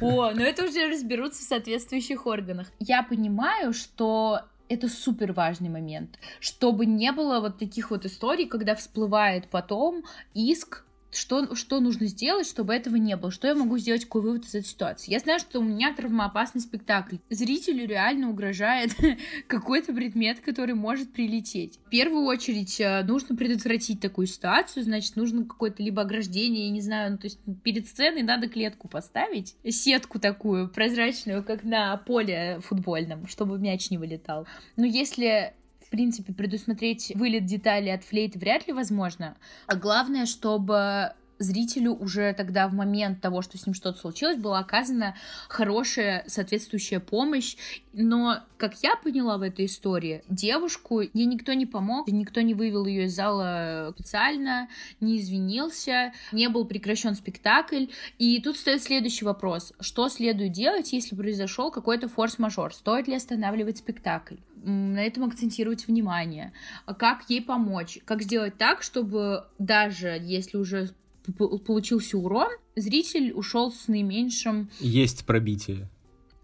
О, 0.00 0.32
но 0.32 0.42
это 0.42 0.64
уже 0.64 0.88
разберутся 0.88 1.44
в 1.44 1.46
соответствующих 1.46 2.26
органах. 2.26 2.72
Я 2.80 3.04
понимаю, 3.04 3.72
что 3.72 4.40
это 4.68 4.88
супер 4.88 5.32
важный 5.32 5.68
момент, 5.68 6.18
чтобы 6.40 6.86
не 6.86 7.12
было 7.12 7.40
вот 7.40 7.58
таких 7.58 7.90
вот 7.90 8.04
историй, 8.04 8.46
когда 8.46 8.74
всплывает 8.74 9.48
потом 9.48 10.04
иск 10.34 10.84
что, 11.10 11.54
что 11.54 11.80
нужно 11.80 12.06
сделать, 12.06 12.46
чтобы 12.46 12.74
этого 12.74 12.96
не 12.96 13.16
было? 13.16 13.30
Что 13.30 13.48
я 13.48 13.54
могу 13.54 13.78
сделать, 13.78 14.04
какой 14.04 14.22
вывод 14.22 14.44
из 14.44 14.54
этой 14.54 14.66
ситуации? 14.66 15.10
Я 15.10 15.18
знаю, 15.20 15.38
что 15.40 15.60
у 15.60 15.62
меня 15.62 15.94
травмоопасный 15.94 16.60
спектакль. 16.60 17.16
Зрителю 17.30 17.86
реально 17.86 18.30
угрожает 18.30 18.94
какой-то 19.46 19.92
предмет, 19.92 20.40
который 20.40 20.74
может 20.74 21.12
прилететь. 21.12 21.78
В 21.86 21.90
первую 21.90 22.24
очередь 22.24 22.80
э, 22.80 23.02
нужно 23.04 23.36
предотвратить 23.36 24.00
такую 24.00 24.26
ситуацию, 24.26 24.82
значит, 24.84 25.16
нужно 25.16 25.44
какое-то 25.44 25.82
либо 25.82 26.02
ограждение, 26.02 26.66
я 26.66 26.70
не 26.70 26.80
знаю, 26.80 27.12
ну, 27.12 27.18
то 27.18 27.26
есть 27.26 27.38
перед 27.62 27.86
сценой 27.86 28.22
надо 28.22 28.48
клетку 28.48 28.88
поставить, 28.88 29.56
сетку 29.68 30.18
такую 30.18 30.68
прозрачную, 30.68 31.42
как 31.42 31.64
на 31.64 31.96
поле 31.96 32.60
футбольном, 32.62 33.26
чтобы 33.26 33.58
мяч 33.58 33.90
не 33.90 33.98
вылетал. 33.98 34.46
Но 34.76 34.84
если 34.84 35.54
в 35.88 35.90
принципе, 35.90 36.34
предусмотреть 36.34 37.12
вылет 37.14 37.46
деталей 37.46 37.94
от 37.94 38.04
флейты 38.04 38.38
вряд 38.38 38.66
ли 38.66 38.74
возможно. 38.74 39.38
А 39.66 39.74
главное, 39.74 40.26
чтобы 40.26 41.14
зрителю 41.38 41.94
уже 41.94 42.32
тогда 42.34 42.68
в 42.68 42.74
момент 42.74 43.20
того, 43.20 43.42
что 43.42 43.58
с 43.58 43.66
ним 43.66 43.74
что-то 43.74 43.98
случилось, 43.98 44.36
была 44.36 44.58
оказана 44.58 45.14
хорошая 45.48 46.24
соответствующая 46.26 47.00
помощь. 47.00 47.56
Но, 47.92 48.40
как 48.56 48.82
я 48.82 48.96
поняла 48.96 49.38
в 49.38 49.42
этой 49.42 49.66
истории, 49.66 50.22
девушку 50.28 51.00
ей 51.00 51.26
никто 51.26 51.52
не 51.52 51.66
помог, 51.66 52.08
никто 52.08 52.40
не 52.40 52.54
вывел 52.54 52.86
ее 52.86 53.04
из 53.04 53.14
зала 53.14 53.92
специально, 53.94 54.68
не 55.00 55.18
извинился, 55.18 56.12
не 56.32 56.48
был 56.48 56.64
прекращен 56.64 57.14
спектакль. 57.14 57.86
И 58.18 58.40
тут 58.40 58.56
стоит 58.56 58.82
следующий 58.82 59.24
вопрос. 59.24 59.72
Что 59.80 60.08
следует 60.08 60.52
делать, 60.52 60.92
если 60.92 61.16
произошел 61.16 61.70
какой-то 61.70 62.08
форс-мажор? 62.08 62.74
Стоит 62.74 63.08
ли 63.08 63.14
останавливать 63.14 63.78
спектакль? 63.78 64.36
на 64.64 64.98
этом 64.98 65.24
акцентировать 65.24 65.86
внимание, 65.86 66.52
как 66.98 67.24
ей 67.28 67.40
помочь, 67.40 67.98
как 68.04 68.22
сделать 68.22 68.56
так, 68.58 68.82
чтобы 68.82 69.44
даже 69.58 70.18
если 70.20 70.56
уже 70.56 70.90
получился 71.36 72.18
урон, 72.18 72.50
зритель 72.76 73.32
ушел 73.32 73.72
с 73.72 73.88
наименьшим... 73.88 74.70
Есть 74.80 75.24
пробитие 75.24 75.88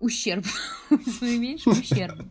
ущерб, 0.04 0.44
с 0.90 1.20
наименьшим 1.20 1.72
ущербом. 1.72 2.30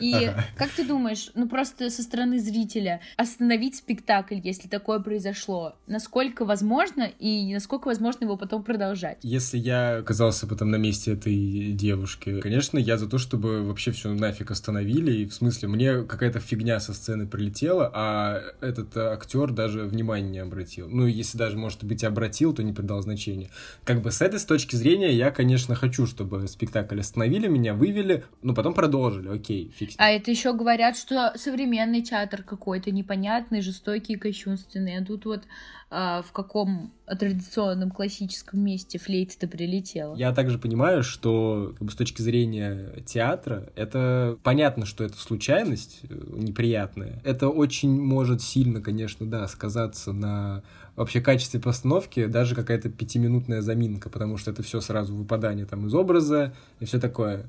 И 0.00 0.30
как 0.56 0.70
ты 0.70 0.84
думаешь, 0.84 1.30
ну 1.34 1.48
просто 1.48 1.88
со 1.90 2.02
стороны 2.02 2.38
зрителя 2.38 3.00
остановить 3.16 3.76
спектакль, 3.76 4.38
если 4.42 4.68
такое 4.68 5.00
произошло, 5.00 5.76
насколько 5.86 6.44
возможно 6.44 7.10
и 7.18 7.52
насколько 7.54 7.86
возможно 7.86 8.24
его 8.24 8.36
потом 8.36 8.62
продолжать? 8.62 9.18
Если 9.22 9.58
я 9.58 9.98
оказался 9.98 10.46
потом 10.46 10.70
на 10.70 10.76
месте 10.76 11.12
этой 11.12 11.72
девушки, 11.72 12.40
конечно, 12.40 12.78
я 12.78 12.98
за 12.98 13.08
то, 13.08 13.18
чтобы 13.18 13.62
вообще 13.62 13.92
все 13.92 14.12
нафиг 14.12 14.50
остановили, 14.50 15.12
и 15.12 15.26
в 15.26 15.32
смысле 15.32 15.68
мне 15.68 16.02
какая-то 16.02 16.40
фигня 16.40 16.80
со 16.80 16.92
сцены 16.92 17.26
прилетела, 17.26 17.90
а 17.94 18.42
этот 18.60 18.96
актер 18.96 19.52
даже 19.52 19.84
внимания 19.84 20.28
не 20.28 20.38
обратил. 20.38 20.88
Ну, 20.88 21.06
если 21.06 21.38
даже, 21.38 21.56
может 21.56 21.82
быть, 21.84 22.04
обратил, 22.04 22.52
то 22.52 22.62
не 22.62 22.72
придал 22.72 23.00
значения. 23.00 23.50
Как 23.84 24.02
бы 24.02 24.10
с 24.10 24.20
этой 24.20 24.38
точки 24.40 24.76
зрения 24.76 25.12
я, 25.12 25.30
конечно, 25.30 25.74
хочу, 25.74 26.06
чтобы 26.06 26.46
спектакль 26.48 27.00
остановили 27.06 27.48
меня, 27.48 27.74
вывели, 27.74 28.24
но 28.42 28.54
потом 28.54 28.74
продолжили, 28.74 29.28
окей, 29.28 29.72
фиг 29.74 29.90
А 29.96 30.10
это 30.10 30.30
еще 30.30 30.52
говорят, 30.52 30.96
что 30.96 31.32
современный 31.36 32.02
театр 32.02 32.42
какой-то 32.42 32.90
непонятный, 32.90 33.60
жестокий, 33.60 34.16
кощунственный, 34.16 34.98
а 34.98 35.04
тут 35.04 35.24
вот 35.24 35.44
в 35.88 36.26
каком 36.32 36.92
традиционном 37.06 37.92
классическом 37.92 38.60
месте 38.60 38.98
флейта-то 38.98 39.46
прилетела. 39.46 40.16
Я 40.16 40.32
также 40.32 40.58
понимаю, 40.58 41.04
что 41.04 41.74
как 41.78 41.86
бы, 41.86 41.92
с 41.92 41.94
точки 41.94 42.22
зрения 42.22 43.02
театра, 43.06 43.70
это 43.76 44.36
понятно, 44.42 44.84
что 44.84 45.04
это 45.04 45.16
случайность 45.16 46.00
э, 46.08 46.14
неприятная. 46.32 47.20
Это 47.24 47.48
очень 47.48 48.00
может 48.00 48.42
сильно, 48.42 48.80
конечно, 48.80 49.26
да, 49.26 49.46
сказаться 49.46 50.12
на 50.12 50.64
вообще 50.96 51.20
качестве 51.20 51.60
постановки, 51.60 52.26
даже 52.26 52.56
какая-то 52.56 52.88
пятиминутная 52.88 53.62
заминка, 53.62 54.10
потому 54.10 54.38
что 54.38 54.50
это 54.50 54.64
все 54.64 54.80
сразу 54.80 55.14
выпадание 55.14 55.66
там 55.66 55.86
из 55.86 55.94
образа 55.94 56.52
и 56.80 56.84
все 56.84 56.98
такое. 56.98 57.46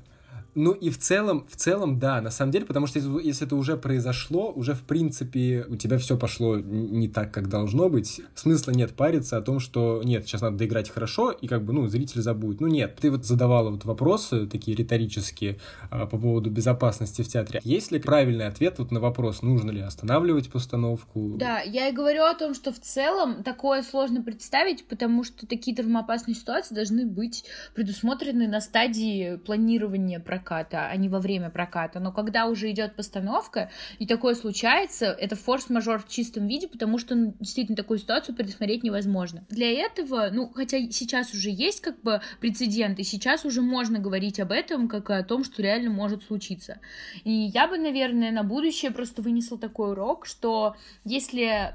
Ну 0.58 0.72
и 0.72 0.90
в 0.90 0.98
целом, 0.98 1.46
в 1.48 1.54
целом, 1.54 2.00
да, 2.00 2.20
на 2.20 2.30
самом 2.32 2.50
деле, 2.50 2.66
потому 2.66 2.88
что 2.88 2.98
если, 2.98 3.24
если 3.24 3.46
это 3.46 3.54
уже 3.54 3.76
произошло, 3.76 4.50
уже 4.50 4.74
в 4.74 4.82
принципе 4.82 5.64
у 5.68 5.76
тебя 5.76 5.98
все 5.98 6.18
пошло 6.18 6.58
не 6.58 7.06
так, 7.06 7.32
как 7.32 7.48
должно 7.48 7.88
быть. 7.88 8.20
Смысла 8.34 8.72
нет 8.72 8.92
париться 8.94 9.36
о 9.36 9.40
том, 9.40 9.60
что 9.60 10.02
нет, 10.04 10.26
сейчас 10.26 10.40
надо 10.40 10.56
доиграть 10.56 10.90
хорошо, 10.90 11.30
и 11.30 11.46
как 11.46 11.64
бы, 11.64 11.72
ну, 11.72 11.86
зритель 11.86 12.22
забудет. 12.22 12.60
Ну 12.60 12.66
нет, 12.66 12.96
ты 13.00 13.12
вот 13.12 13.24
задавала 13.24 13.70
вот 13.70 13.84
вопросы 13.84 14.48
такие 14.48 14.76
риторические 14.76 15.60
а, 15.90 16.06
по 16.06 16.18
поводу 16.18 16.50
безопасности 16.50 17.22
в 17.22 17.28
театре. 17.28 17.60
Есть 17.62 17.92
ли 17.92 18.00
правильный 18.00 18.48
ответ 18.48 18.80
вот 18.80 18.90
на 18.90 18.98
вопрос, 18.98 19.42
нужно 19.42 19.70
ли 19.70 19.80
останавливать 19.80 20.50
постановку? 20.50 21.36
Да, 21.36 21.60
я 21.60 21.86
и 21.86 21.92
говорю 21.92 22.24
о 22.24 22.34
том, 22.34 22.54
что 22.54 22.72
в 22.72 22.80
целом 22.80 23.44
такое 23.44 23.84
сложно 23.84 24.22
представить, 24.22 24.88
потому 24.88 25.22
что 25.22 25.46
такие 25.46 25.76
травмоопасные 25.76 26.34
ситуации 26.34 26.74
должны 26.74 27.06
быть 27.06 27.44
предусмотрены 27.76 28.48
на 28.48 28.60
стадии 28.60 29.36
планирования 29.36 30.18
проката 30.18 30.47
проката, 30.48 30.88
а 30.90 30.96
не 30.96 31.08
во 31.08 31.20
время 31.20 31.50
проката. 31.50 32.00
Но 32.00 32.12
когда 32.12 32.46
уже 32.46 32.70
идет 32.70 32.96
постановка, 32.96 33.70
и 33.98 34.06
такое 34.06 34.34
случается, 34.34 35.06
это 35.06 35.36
форс-мажор 35.36 35.98
в 35.98 36.08
чистом 36.08 36.48
виде, 36.48 36.68
потому 36.68 36.98
что 36.98 37.14
ну, 37.14 37.34
действительно 37.38 37.76
такую 37.76 37.98
ситуацию 37.98 38.34
предусмотреть 38.34 38.82
невозможно. 38.82 39.44
Для 39.50 39.70
этого, 39.70 40.30
ну, 40.32 40.50
хотя 40.54 40.78
сейчас 40.90 41.34
уже 41.34 41.50
есть 41.50 41.80
как 41.80 42.00
бы 42.02 42.20
прецедент, 42.40 42.98
и 42.98 43.04
сейчас 43.04 43.44
уже 43.44 43.60
можно 43.62 43.98
говорить 43.98 44.40
об 44.40 44.52
этом, 44.52 44.88
как 44.88 45.10
о 45.10 45.22
том, 45.22 45.44
что 45.44 45.62
реально 45.62 45.90
может 45.90 46.24
случиться. 46.24 46.78
И 47.24 47.30
я 47.30 47.68
бы, 47.68 47.78
наверное, 47.78 48.32
на 48.32 48.42
будущее 48.42 48.90
просто 48.90 49.22
вынесла 49.22 49.58
такой 49.58 49.92
урок, 49.92 50.26
что 50.26 50.76
если 51.04 51.74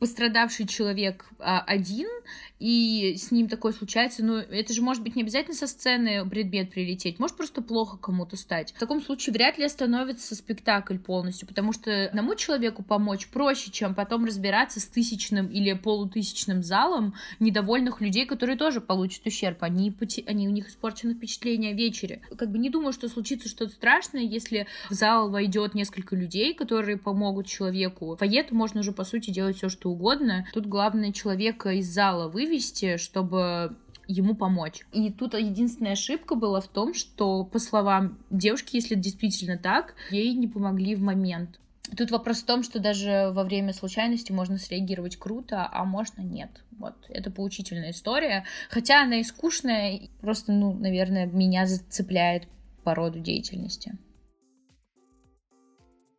пострадавший 0.00 0.66
человек 0.66 1.26
а, 1.38 1.60
один, 1.60 2.08
и 2.58 3.16
с 3.16 3.30
ним 3.30 3.48
такое 3.48 3.72
случается, 3.72 4.24
ну, 4.24 4.36
это 4.36 4.72
же 4.72 4.82
может 4.82 5.02
быть 5.02 5.14
не 5.14 5.22
обязательно 5.22 5.54
со 5.54 5.66
сцены 5.66 6.28
предмет 6.28 6.70
прилететь, 6.70 7.18
может 7.18 7.36
просто 7.36 7.62
плохо 7.62 7.98
кому-то 7.98 8.36
стать. 8.36 8.72
В 8.72 8.78
таком 8.78 9.02
случае 9.02 9.34
вряд 9.34 9.58
ли 9.58 9.64
остановится 9.64 10.34
спектакль 10.34 10.98
полностью, 10.98 11.46
потому 11.46 11.72
что 11.72 12.06
одному 12.06 12.34
человеку 12.34 12.82
помочь 12.82 13.28
проще, 13.28 13.70
чем 13.70 13.94
потом 13.94 14.24
разбираться 14.24 14.80
с 14.80 14.86
тысячным 14.86 15.48
или 15.48 15.74
полутысячным 15.74 16.62
залом 16.62 17.14
недовольных 17.38 18.00
людей, 18.00 18.24
которые 18.24 18.56
тоже 18.56 18.80
получат 18.80 19.26
ущерб. 19.26 19.62
Они, 19.62 19.94
они 20.26 20.48
у 20.48 20.50
них 20.50 20.68
испорчено 20.68 21.14
впечатление 21.14 21.72
о 21.72 21.74
вечере. 21.74 22.22
Как 22.38 22.50
бы 22.50 22.58
не 22.58 22.70
думаю, 22.70 22.94
что 22.94 23.08
случится 23.08 23.48
что-то 23.48 23.72
страшное, 23.72 24.22
если 24.22 24.66
в 24.88 24.94
зал 24.94 25.30
войдет 25.30 25.74
несколько 25.74 26.16
людей, 26.16 26.54
которые 26.54 26.96
помогут 26.96 27.46
человеку. 27.46 28.16
Фойе 28.16 28.46
можно 28.50 28.80
уже, 28.80 28.92
по 28.92 29.04
сути, 29.04 29.30
делать 29.30 29.56
все, 29.56 29.68
что 29.68 29.89
угодно. 29.90 30.46
Тут 30.52 30.66
главное 30.66 31.12
человека 31.12 31.70
из 31.70 31.86
зала 31.92 32.28
вывести, 32.28 32.96
чтобы 32.96 33.76
ему 34.06 34.34
помочь. 34.34 34.84
И 34.92 35.10
тут 35.10 35.34
единственная 35.34 35.92
ошибка 35.92 36.34
была 36.34 36.60
в 36.60 36.68
том, 36.68 36.94
что, 36.94 37.44
по 37.44 37.58
словам 37.58 38.18
девушки, 38.30 38.76
если 38.76 38.94
действительно 38.94 39.56
так, 39.56 39.94
ей 40.10 40.34
не 40.34 40.48
помогли 40.48 40.94
в 40.94 41.02
момент. 41.02 41.60
Тут 41.96 42.10
вопрос 42.10 42.42
в 42.42 42.46
том, 42.46 42.62
что 42.62 42.78
даже 42.78 43.30
во 43.32 43.44
время 43.44 43.72
случайности 43.72 44.32
можно 44.32 44.58
среагировать 44.58 45.16
круто, 45.16 45.68
а 45.70 45.84
можно 45.84 46.22
нет. 46.22 46.50
Вот, 46.78 46.94
это 47.08 47.30
поучительная 47.30 47.90
история. 47.90 48.44
Хотя 48.68 49.02
она 49.02 49.20
и 49.20 49.24
скучная, 49.24 50.08
просто, 50.20 50.52
ну, 50.52 50.72
наверное, 50.72 51.26
меня 51.26 51.66
зацепляет 51.66 52.44
по 52.84 52.94
роду 52.94 53.18
деятельности. 53.18 53.98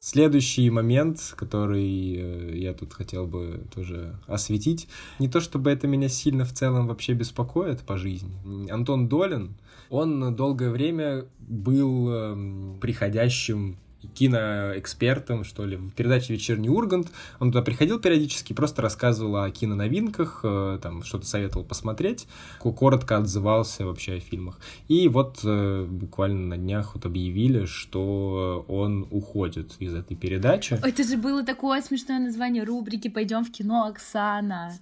Следующий 0.03 0.67
момент, 0.71 1.35
который 1.37 2.15
э, 2.15 2.57
я 2.57 2.73
тут 2.73 2.91
хотел 2.91 3.27
бы 3.27 3.61
тоже 3.71 4.19
осветить, 4.25 4.87
не 5.19 5.29
то 5.29 5.39
чтобы 5.39 5.69
это 5.69 5.85
меня 5.85 6.09
сильно 6.09 6.43
в 6.43 6.51
целом 6.51 6.87
вообще 6.87 7.13
беспокоит 7.13 7.81
по 7.81 7.97
жизни. 7.97 8.31
Антон 8.71 9.07
Долин, 9.07 9.53
он 9.91 10.35
долгое 10.35 10.71
время 10.71 11.25
был 11.37 12.09
эм, 12.09 12.79
приходящим 12.81 13.77
киноэкспертом, 14.15 15.43
что 15.43 15.65
ли, 15.65 15.77
в 15.77 15.91
передаче 15.91 16.33
«Вечерний 16.33 16.69
Ургант». 16.69 17.09
Он 17.39 17.51
туда 17.51 17.63
приходил 17.63 17.99
периодически, 17.99 18.53
просто 18.53 18.81
рассказывал 18.81 19.37
о 19.37 19.51
киноновинках, 19.51 20.41
э, 20.43 20.79
там 20.81 21.03
что-то 21.03 21.25
советовал 21.25 21.65
посмотреть, 21.65 22.27
коротко 22.59 23.17
отзывался 23.17 23.85
вообще 23.85 24.13
о 24.15 24.19
фильмах. 24.19 24.59
И 24.87 25.07
вот 25.07 25.39
э, 25.43 25.85
буквально 25.89 26.55
на 26.55 26.57
днях 26.57 26.95
вот 26.95 27.05
объявили, 27.05 27.65
что 27.65 28.65
он 28.67 29.07
уходит 29.11 29.75
из 29.79 29.93
этой 29.93 30.15
передачи. 30.15 30.79
Это 30.83 31.03
же 31.03 31.17
было 31.17 31.43
такое 31.45 31.81
смешное 31.81 32.19
название 32.19 32.63
рубрики 32.63 33.07
«Пойдем 33.07 33.43
в 33.43 33.51
кино, 33.51 33.85
Оксана». 33.85 34.73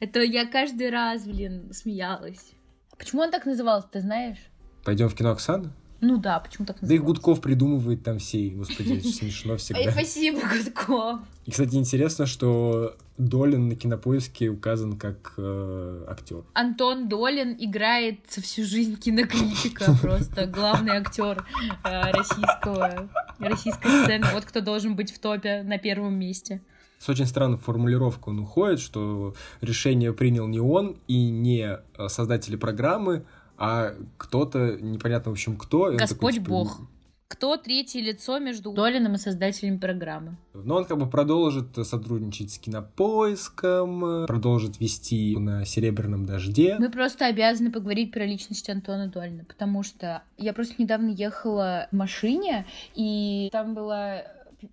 Это 0.00 0.20
я 0.20 0.46
каждый 0.46 0.90
раз, 0.90 1.24
блин, 1.24 1.72
смеялась. 1.72 2.52
Почему 2.96 3.22
он 3.22 3.30
так 3.30 3.46
назывался, 3.46 3.88
ты 3.90 4.00
знаешь? 4.00 4.38
Пойдем 4.84 5.08
в 5.08 5.14
кино, 5.14 5.30
Оксана? 5.30 5.72
Ну 6.00 6.16
да, 6.18 6.38
почему 6.38 6.64
так 6.64 6.80
называется? 6.80 6.86
Да 6.88 6.94
и 6.94 6.98
Гудков 6.98 7.40
придумывает 7.40 8.04
там 8.04 8.18
все, 8.18 8.50
господи, 8.50 9.00
смешно 9.00 9.56
всегда. 9.56 9.90
Спасибо, 9.90 10.40
Гудков. 10.40 11.20
И, 11.44 11.50
кстати, 11.50 11.74
интересно, 11.74 12.26
что 12.26 12.96
Долин 13.16 13.68
на 13.68 13.74
кинопоиске 13.74 14.48
указан 14.48 14.96
как 14.96 15.34
э, 15.36 16.04
актер. 16.08 16.44
Антон 16.54 17.08
Долин 17.08 17.56
играет 17.58 18.20
всю 18.28 18.64
жизнь 18.64 18.96
кинокритика, 18.96 19.92
просто 20.02 20.46
главный 20.46 20.92
актер 20.92 21.44
э, 21.84 22.10
российского, 22.12 23.08
российской 23.40 24.04
сцены. 24.04 24.26
Вот 24.32 24.44
кто 24.44 24.60
должен 24.60 24.94
быть 24.94 25.12
в 25.12 25.18
топе 25.18 25.62
на 25.62 25.78
первом 25.78 26.14
месте. 26.14 26.60
С 26.98 27.08
очень 27.08 27.26
странной 27.26 27.58
формулировкой 27.58 28.34
он 28.34 28.40
уходит, 28.40 28.80
что 28.80 29.34
решение 29.60 30.12
принял 30.12 30.46
не 30.48 30.60
он 30.60 30.96
и 31.06 31.30
не 31.30 31.78
э, 31.96 32.08
создатели 32.08 32.56
программы, 32.56 33.24
а 33.58 33.94
кто-то, 34.16 34.78
непонятно 34.80 35.30
в 35.30 35.34
общем 35.34 35.56
кто. 35.56 35.92
Господь 35.92 36.18
такой, 36.18 36.32
типа, 36.32 36.48
Бог 36.48 36.80
кто 37.28 37.58
третье 37.58 38.00
лицо 38.00 38.38
между 38.38 38.72
Долином 38.72 39.14
и 39.14 39.18
создателями 39.18 39.76
программы. 39.76 40.36
Но 40.54 40.76
он 40.76 40.86
как 40.86 40.98
бы 40.98 41.08
продолжит 41.08 41.76
сотрудничать 41.86 42.52
с 42.52 42.58
кинопоиском, 42.58 44.26
продолжит 44.26 44.80
вести 44.80 45.36
на 45.36 45.64
Серебряном 45.66 46.24
дожде. 46.24 46.76
Мы 46.78 46.90
просто 46.90 47.26
обязаны 47.26 47.70
поговорить 47.70 48.12
про 48.12 48.24
личность 48.24 48.68
Антона 48.70 49.08
Долина, 49.08 49.44
потому 49.44 49.82
что 49.82 50.22
я 50.38 50.54
просто 50.54 50.76
недавно 50.78 51.10
ехала 51.10 51.86
в 51.92 51.96
машине, 51.96 52.66
и 52.94 53.50
там 53.52 53.74
была 53.74 54.22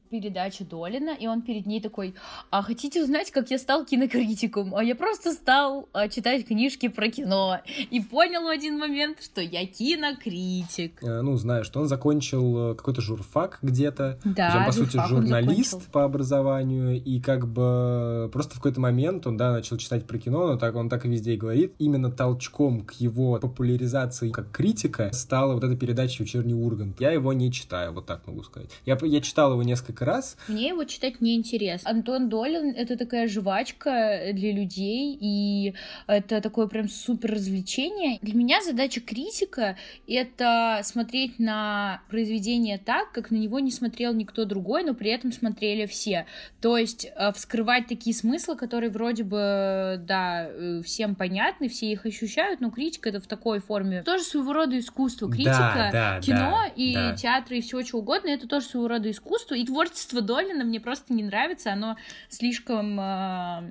передача 0.10 0.64
Долина, 0.66 1.12
и 1.12 1.28
он 1.28 1.42
перед 1.42 1.66
ней 1.66 1.82
такой, 1.82 2.16
а 2.50 2.62
хотите 2.62 3.04
узнать, 3.04 3.32
как 3.32 3.52
я 3.52 3.58
стал 3.58 3.86
кинокритиком? 3.86 4.76
А 4.76 4.84
я 4.84 4.96
просто 4.96 5.34
стал 5.34 5.90
а, 5.94 6.08
читать 6.08 6.46
книжки 6.46 6.88
про 6.88 7.10
кино 7.10 7.60
и 7.92 8.00
понял 8.02 8.44
в 8.44 8.48
один 8.48 8.80
момент, 8.80 9.22
что 9.22 9.42
я 9.42 9.66
кинокритик. 9.66 11.04
Э, 11.04 11.22
ну, 11.22 11.36
знаю, 11.36 11.64
что 11.64 11.80
он 11.80 11.88
закончил 11.88 12.72
э, 12.72 12.76
какой-то 12.76 13.02
журфак 13.02 13.60
где-то. 13.62 14.20
Да, 14.24 14.58
он, 14.60 14.66
по 14.66 14.72
сути, 14.72 15.00
журналист 15.08 15.88
по 15.92 16.04
образованию, 16.04 17.02
и 17.02 17.20
как 17.20 17.48
бы 17.48 18.30
просто 18.32 18.54
в 18.56 18.58
какой-то 18.58 18.80
момент 18.80 19.28
он, 19.28 19.38
да, 19.38 19.52
начал 19.52 19.78
читать 19.78 20.08
про 20.08 20.18
кино, 20.18 20.48
но 20.48 20.58
так 20.58 20.76
он 20.76 20.90
так 20.90 21.06
и 21.06 21.10
везде 21.10 21.34
и 21.34 21.38
говорит. 21.38 21.76
Именно 21.78 22.12
толчком 22.12 22.82
к 22.82 22.94
его 22.94 23.40
популяризации 23.40 24.32
как 24.32 24.52
критика 24.52 25.12
стала 25.14 25.54
вот 25.54 25.64
эта 25.64 25.76
передача 25.76 26.24
«Вечерний 26.24 26.54
Ургант». 26.54 27.00
Я 27.00 27.12
его 27.12 27.34
не 27.34 27.52
читаю, 27.52 27.94
вот 27.94 28.06
так 28.06 28.26
могу 28.28 28.44
сказать. 28.44 28.70
Я, 28.86 28.98
я 29.02 29.22
читал 29.22 29.52
его 29.52 29.64
не 29.64 29.75
несколько 29.76 30.06
раз. 30.06 30.38
Мне 30.48 30.70
его 30.70 30.84
читать 30.86 31.22
неинтересно. 31.22 31.90
Антон 31.90 32.30
Долин— 32.30 32.74
это 32.78 32.98
такая 32.98 33.28
жвачка 33.28 34.32
для 34.32 34.54
людей, 34.54 35.18
и 35.20 35.74
это 36.08 36.42
такое 36.42 36.68
прям 36.68 36.88
супер 36.88 37.34
развлечение. 37.34 38.20
Для 38.22 38.34
меня 38.36 38.62
задача 38.62 39.02
критика— 39.02 39.78
это 40.08 40.80
смотреть 40.84 41.40
на 41.40 42.02
произведение 42.10 42.78
так, 42.78 43.12
как 43.12 43.32
на 43.32 43.36
него 43.36 43.60
не 43.60 43.72
смотрел 43.72 44.14
никто 44.14 44.46
другой, 44.46 44.84
но 44.84 44.94
при 44.94 45.12
этом 45.12 45.32
смотрели 45.34 45.86
все. 45.86 46.26
То 46.62 46.78
есть 46.78 47.06
э, 47.06 47.32
вскрывать 47.34 47.88
такие 47.88 48.16
смыслы, 48.16 48.56
которые 48.56 48.90
вроде 48.90 49.24
бы, 49.24 50.02
да, 50.08 50.48
э, 50.48 50.82
всем 50.84 51.16
понятны, 51.16 51.68
все 51.68 51.92
их 51.92 52.06
ощущают, 52.06 52.62
но 52.62 52.72
критика— 52.72 53.10
это 53.10 53.20
в 53.20 53.28
такой 53.28 53.60
форме. 53.60 54.04
Тоже 54.04 54.24
своего 54.24 54.54
рода 54.54 54.80
искусство. 54.80 55.30
Критика, 55.30 55.90
да, 55.92 55.92
да, 55.92 56.22
кино 56.22 56.64
да, 56.64 56.68
и 56.76 56.94
да. 56.94 57.16
театр 57.16 57.54
и 57.54 57.62
все 57.62 57.84
что 57.84 57.98
угодно— 57.98 58.30
это 58.30 58.48
тоже 58.48 58.68
своего 58.68 58.88
рода 58.88 59.12
искусство. 59.12 59.56
И 59.56 59.65
творчество 59.66 60.22
Долина 60.22 60.64
мне 60.64 60.80
просто 60.80 61.14
не 61.14 61.24
нравится, 61.24 61.74
оно 61.74 61.98
слишком 62.30 63.00
э, 63.00 63.64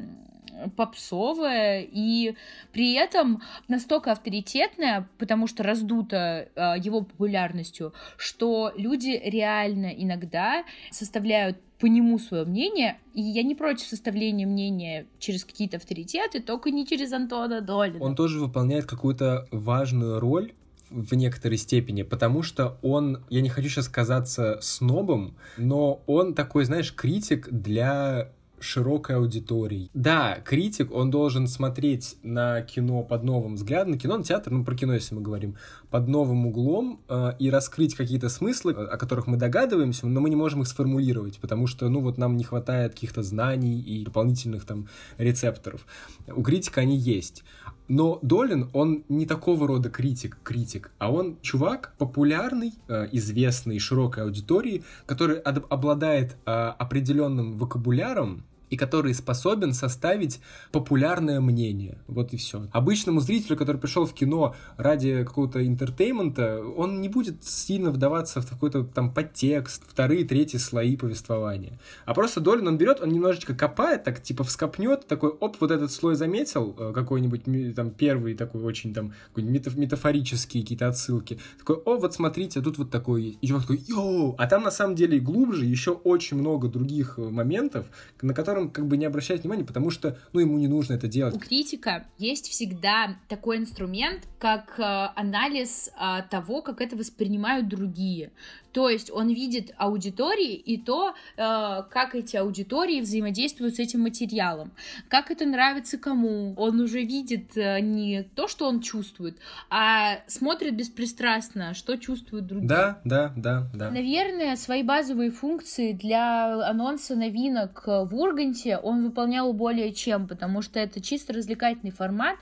попсовое 0.77 1.87
и 1.91 2.35
при 2.73 2.95
этом 2.95 3.43
настолько 3.69 4.13
авторитетное, 4.13 5.09
потому 5.19 5.47
что 5.47 5.63
раздуто 5.63 6.49
э, 6.55 6.75
его 6.79 7.03
популярностью, 7.03 7.93
что 8.17 8.73
люди 8.77 9.21
реально 9.25 9.87
иногда 9.87 10.65
составляют 10.91 11.59
по 11.79 11.87
нему 11.87 12.19
свое 12.19 12.45
мнение, 12.45 12.99
и 13.15 13.21
я 13.21 13.43
не 13.43 13.55
против 13.55 13.87
составления 13.87 14.47
мнения 14.47 15.07
через 15.19 15.45
какие-то 15.45 15.77
авторитеты, 15.77 16.41
только 16.41 16.71
не 16.71 16.87
через 16.87 17.13
Антона 17.13 17.61
Долина. 17.61 18.03
Он 18.03 18.15
тоже 18.15 18.41
выполняет 18.41 18.87
какую-то 18.87 19.47
важную 19.51 20.21
роль 20.21 20.55
в 20.95 21.15
некоторой 21.15 21.59
степени, 21.59 22.03
потому 22.03 22.43
что 22.43 22.79
он, 22.83 23.25
я 23.29 23.41
не 23.41 23.49
хочу 23.49 23.69
сейчас 23.69 23.89
казаться 23.89 24.59
снобом, 24.63 25.35
но 25.57 26.03
он 26.07 26.35
такой, 26.35 26.65
знаешь, 26.65 26.95
критик 26.95 27.49
для 27.51 28.31
широкой 28.61 29.17
аудитории. 29.17 29.91
Да, 29.93 30.39
критик, 30.45 30.93
он 30.93 31.11
должен 31.11 31.47
смотреть 31.47 32.17
на 32.23 32.63
кино 32.63 33.03
под 33.03 33.23
новым 33.25 33.57
взглядом, 33.57 33.93
на 33.93 33.99
кино, 33.99 34.17
на 34.17 34.25
театр, 34.25 34.53
ну, 34.53 34.65
про 34.65 34.75
кино, 34.75 34.95
если 34.95 35.15
мы 35.15 35.21
говорим, 35.21 35.57
под 35.95 36.09
новым 36.09 36.47
углом 36.47 37.01
э, 37.09 37.35
и 37.39 37.51
раскрыть 37.51 37.95
какие-то 37.95 38.29
смыслы, 38.29 38.73
о 38.73 38.97
которых 38.97 39.29
мы 39.29 39.37
догадываемся, 39.37 40.09
но 40.09 40.21
мы 40.21 40.29
не 40.29 40.35
можем 40.35 40.63
их 40.63 40.67
сформулировать, 40.67 41.39
потому 41.39 41.69
что, 41.69 41.89
ну, 41.89 42.01
вот 42.01 42.19
нам 42.19 42.37
не 42.37 42.43
хватает 42.43 42.95
каких-то 42.95 43.23
знаний 43.23 43.81
и 43.81 44.05
дополнительных 44.05 44.65
там 44.65 44.89
рецепторов. 45.19 45.87
У 46.27 46.43
критика 46.43 46.81
они 46.81 46.97
есть. 46.97 47.45
Но 47.87 48.19
Долин, 48.23 48.71
он 48.73 49.05
не 49.09 49.25
такого 49.25 49.69
рода 49.69 49.89
критик, 49.89 50.37
критик, 50.43 50.91
а 50.99 51.13
он 51.13 51.39
чувак 51.43 51.95
популярный, 51.97 52.73
э, 52.89 53.07
известный 53.13 53.79
широкой 53.79 54.25
аудитории, 54.25 54.83
который 55.07 55.39
обладает 55.39 56.37
э, 56.45 56.51
определенным 56.51 57.57
вокабуляром, 57.57 58.43
и 58.75 58.77
который 58.77 59.15
способен 59.15 59.73
составить 59.73 60.41
популярное 60.73 61.41
мнение. 61.41 61.99
Вот 62.09 62.33
и 62.33 62.37
все. 62.37 62.67
Обычному 62.73 63.21
зрителю, 63.21 63.57
который 63.57 63.77
пришел 63.77 64.05
в 64.05 64.13
кино 64.13 64.57
ради 64.77 65.23
какого-то 65.23 65.65
entertainment 65.65 66.48
а, 66.48 66.61
он 66.77 67.01
не 67.01 67.09
будет 67.09 67.45
сильно 67.45 67.93
вдаваться 67.93 68.41
в 68.41 68.49
какой-то 68.49 68.83
там 68.83 69.15
подтекст, 69.15 69.85
вторые, 69.87 70.25
третьи 70.25 70.59
слои 70.59 70.97
повествования. 70.97 71.79
А 72.05 72.15
просто 72.15 72.41
Долин 72.41 72.67
он 72.67 72.77
берет, 72.77 73.01
он 73.01 73.11
немножечко 73.11 73.55
копает, 73.55 74.03
так 74.03 74.21
типа 74.21 74.43
вскопнет, 74.43 75.07
такой, 75.07 75.31
оп, 75.31 75.57
вот 75.61 75.71
этот 75.71 75.93
слой 75.93 76.17
заметил, 76.17 76.75
э, 76.77 76.93
какой-нибудь 76.93 77.75
там 77.77 77.91
первый 77.91 78.35
такой 78.35 78.63
очень 78.63 78.93
там 78.93 79.13
метаф 79.37 79.77
метафорические 79.77 80.65
какие-то 80.65 80.89
отсылки. 80.89 81.39
Такой, 81.59 81.77
о, 81.77 81.97
вот 81.97 82.13
смотрите, 82.13 82.61
тут 82.61 82.79
вот 82.79 82.91
такой 82.91 83.23
есть. 83.23 83.39
И 83.41 83.47
чувак 83.47 83.63
такой, 83.63 83.85
йоу! 83.87 84.35
А 84.37 84.49
там 84.49 84.65
на 84.65 84.73
самом 84.73 84.97
деле 84.97 85.21
глубже 85.21 85.65
еще 85.65 85.93
очень 85.93 86.39
много 86.39 86.67
других 86.67 87.15
э, 87.19 87.23
моментов, 87.23 87.87
на 88.25 88.35
которые 88.35 88.64
которым 88.65 88.71
как 88.71 88.87
бы 88.87 88.97
не 88.97 89.05
обращает 89.05 89.43
внимания, 89.43 89.65
потому 89.65 89.91
что, 89.91 90.19
ну, 90.33 90.41
ему 90.41 90.59
не 90.59 90.69
нужно 90.69 90.95
это 90.95 91.09
делать. 91.09 91.35
У 91.35 91.39
критика 91.39 92.05
есть 92.19 92.49
всегда 92.49 93.17
такой 93.29 93.59
инструмент, 93.59 94.23
как 94.39 94.79
э, 94.79 94.83
анализ 95.17 95.91
э, 95.99 96.23
того, 96.31 96.63
как 96.63 96.81
это 96.81 96.97
воспринимают 96.97 97.69
другие. 97.69 98.31
То 98.73 98.89
есть 98.89 99.11
он 99.11 99.29
видит 99.29 99.73
аудитории 99.77 100.55
и 100.55 100.77
то, 100.77 101.11
э, 101.11 101.83
как 101.91 102.15
эти 102.15 102.37
аудитории 102.37 103.01
взаимодействуют 103.01 103.77
с 103.77 103.79
этим 103.79 104.01
материалом, 104.01 104.73
как 105.09 105.31
это 105.31 105.47
нравится 105.47 105.97
кому. 105.97 106.55
Он 106.57 106.81
уже 106.81 107.03
видит 107.03 107.57
не 107.57 108.25
то, 108.35 108.49
что 108.49 108.69
он 108.69 108.81
чувствует, 108.81 109.39
а 109.71 110.19
смотрит 110.27 110.77
беспристрастно, 110.77 111.75
что 111.75 111.97
чувствуют 111.97 112.47
другие. 112.47 112.69
Да, 112.69 113.01
да, 113.05 113.33
да, 113.37 113.67
да. 113.75 113.91
Наверное, 113.91 114.57
свои 114.57 114.83
базовые 114.83 115.31
функции 115.31 115.93
для 115.93 116.69
анонса 116.69 117.15
новинок 117.15 117.85
в 117.87 118.15
Урганте 118.45 118.77
он 118.77 119.05
выполнял 119.05 119.53
более 119.53 119.93
чем, 119.93 120.29
потому 120.29 120.63
что 120.63 120.79
это 120.79 121.01
чисто 121.01 121.33
развлекательный 121.33 121.93
формат, 121.93 122.37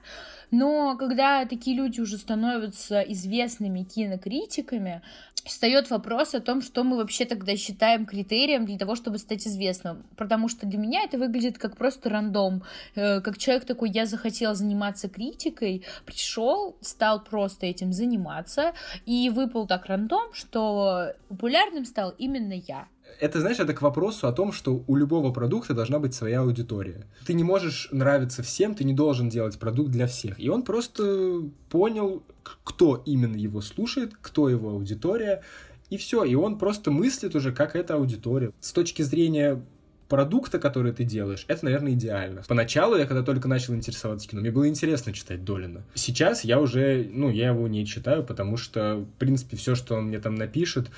но 0.51 0.97
когда 0.97 1.45
такие 1.47 1.77
люди 1.77 2.01
уже 2.01 2.19
становятся 2.19 3.01
известными 3.01 3.85
кинокритиками, 3.85 5.03
встает 5.45 5.91
вопрос 5.91 6.35
о 6.35 6.41
том, 6.41 6.61
что 6.61 6.85
мы 6.85 6.97
вообще 6.97 7.25
тогда 7.25 7.57
считаем 7.57 8.07
критерием 8.07 8.65
для 8.67 8.79
того, 8.79 8.95
чтобы 8.95 9.19
стать 9.19 9.47
известным. 9.47 10.05
Потому 10.17 10.49
что 10.49 10.67
для 10.67 10.79
меня 10.79 11.03
это 11.03 11.19
выглядит 11.19 11.59
как 11.59 11.77
просто 11.77 12.11
рандом. 12.11 12.63
Э, 12.95 13.21
как 13.21 13.39
человек 13.39 13.65
такой, 13.65 13.91
я 13.91 14.07
захотел 14.07 14.55
заниматься 14.55 15.09
критикой, 15.09 15.85
пришел, 16.05 16.77
стал 16.81 17.25
просто 17.25 17.67
этим 17.67 17.93
заниматься, 17.93 18.73
и 19.07 19.31
выпал 19.31 19.67
так 19.67 19.87
рандом, 19.87 20.33
что 20.33 21.13
популярным 21.29 21.87
стал 21.87 22.15
именно 22.19 22.53
я 22.53 22.87
это, 23.21 23.41
знаешь, 23.41 23.59
это 23.59 23.75
к 23.75 23.83
вопросу 23.83 24.27
о 24.27 24.33
том, 24.33 24.53
что 24.53 24.85
у 24.87 24.97
любого 24.97 25.33
продукта 25.33 25.75
должна 25.75 25.99
быть 25.99 26.15
своя 26.15 26.41
аудитория. 26.41 27.07
Ты 27.27 27.35
не 27.35 27.45
можешь 27.45 27.89
нравиться 27.93 28.43
всем, 28.43 28.75
ты 28.75 28.85
не 28.85 28.95
должен 28.95 29.29
делать 29.29 29.59
продукт 29.59 29.91
для 29.91 30.07
всех. 30.07 30.39
И 30.39 30.49
он 30.49 30.63
просто 30.63 31.43
понял, 31.69 32.23
кто 32.65 33.03
именно 33.07 33.37
его 33.37 33.61
слушает, 33.61 34.13
кто 34.21 34.49
его 34.49 34.71
аудитория, 34.71 35.43
и 35.91 35.97
все. 35.97 36.25
И 36.25 36.35
он 36.35 36.59
просто 36.59 36.91
мыслит 36.91 37.35
уже, 37.35 37.53
как 37.53 37.77
эта 37.77 37.95
аудитория. 37.95 38.53
С 38.61 38.73
точки 38.73 39.03
зрения 39.03 39.63
продукта, 40.09 40.59
который 40.59 40.93
ты 40.93 41.05
делаешь, 41.05 41.47
это, 41.49 41.65
наверное, 41.65 41.93
идеально. 41.93 42.43
Поначалу 42.47 42.97
я, 42.97 43.07
когда 43.07 43.23
только 43.23 43.49
начал 43.49 43.75
интересоваться 43.75 44.29
кино, 44.29 44.43
мне 44.43 44.51
было 44.51 44.69
интересно 44.69 45.15
читать 45.15 45.43
Долина. 45.43 45.85
Сейчас 45.95 46.45
я 46.45 46.61
уже, 46.61 47.09
ну, 47.11 47.31
я 47.31 47.49
его 47.49 47.67
не 47.67 47.87
читаю, 47.87 48.23
потому 48.23 48.59
что, 48.59 48.97
в 48.97 49.19
принципе, 49.19 49.57
все, 49.57 49.75
что 49.75 49.95
он 49.95 50.09
мне 50.09 50.19
там 50.19 50.35
напишет, 50.35 50.91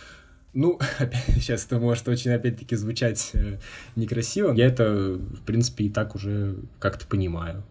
ну, 0.55 0.79
опять, 0.99 1.25
сейчас 1.37 1.67
это 1.67 1.79
может 1.79 2.09
очень, 2.09 2.31
опять-таки, 2.31 2.77
звучать 2.77 3.31
э, 3.35 3.59
некрасиво. 3.97 4.53
Я 4.53 4.67
это, 4.67 5.15
в 5.15 5.43
принципе, 5.45 5.85
и 5.85 5.91
так 5.91 6.15
уже 6.15 6.57
как-то 6.79 7.07
понимаю. 7.07 7.65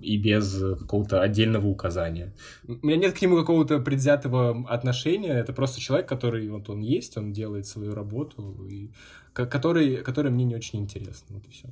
И 0.00 0.16
без 0.16 0.58
какого-то 0.78 1.20
отдельного 1.20 1.66
указания. 1.66 2.32
У 2.66 2.86
меня 2.86 2.96
нет 2.96 3.18
к 3.18 3.20
нему 3.20 3.36
какого-то 3.36 3.80
предвзятого 3.80 4.66
отношения. 4.68 5.32
Это 5.32 5.52
просто 5.52 5.80
человек, 5.80 6.08
который 6.08 6.48
вот 6.48 6.70
он 6.70 6.80
есть, 6.80 7.18
он 7.18 7.32
делает 7.32 7.66
свою 7.66 7.94
работу, 7.94 8.66
и 8.70 8.90
который, 9.34 9.98
который 9.98 10.30
мне 10.30 10.44
не 10.44 10.54
очень 10.54 10.78
интересно. 10.80 11.36
Вот 11.36 11.46
и 11.46 11.50
все. 11.50 11.68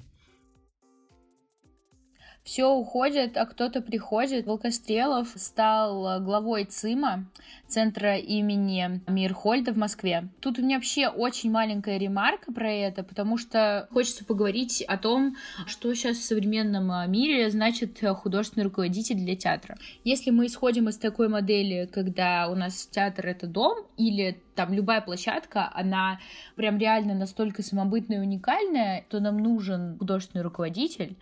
Все 2.45 2.69
уходит, 2.69 3.37
а 3.37 3.47
кто-то 3.47 3.81
приходит. 3.81 4.47
Волкострелов 4.47 5.29
стал 5.37 6.21
главой 6.21 6.65
ЦИМа, 6.65 7.27
центра 7.69 8.17
имени 8.17 9.01
Мирхольда 9.07 9.73
в 9.73 9.77
Москве. 9.77 10.29
Тут 10.41 10.59
у 10.59 10.63
меня 10.63 10.77
вообще 10.77 11.07
очень 11.07 11.53
маленькая 11.53 11.99
ремарка 11.99 12.53
про 12.53 12.71
это, 12.71 13.05
потому 13.05 13.39
что 13.39 13.87
хочется 13.93 14.25
поговорить 14.25 14.83
о 14.83 14.99
том, 14.99 15.37
что 15.67 15.95
сейчас 15.95 16.17
в 16.17 16.25
современном 16.25 17.11
мире 17.11 17.49
значит 17.49 18.01
художественный 18.03 18.65
руководитель 18.65 19.17
для 19.17 19.37
театра. 19.37 19.79
Если 20.03 20.31
мы 20.31 20.47
исходим 20.47 20.89
из 20.89 20.99
такой 20.99 21.29
модели, 21.29 21.89
когда 21.93 22.49
у 22.49 22.57
нас 22.57 22.89
театр— 22.89 23.27
это 23.29 23.47
дом, 23.47 23.87
или 23.97 24.43
там 24.57 24.75
любая 24.75 25.01
площадка, 25.01 25.71
она 25.73 26.19
прям 26.57 26.77
реально 26.77 27.15
настолько 27.15 27.63
самобытная 27.63 28.19
и 28.19 28.21
уникальная, 28.21 29.07
то 29.09 29.21
нам 29.21 29.39
нужен 29.39 29.97
художественный 29.99 30.43
руководитель, 30.43 31.17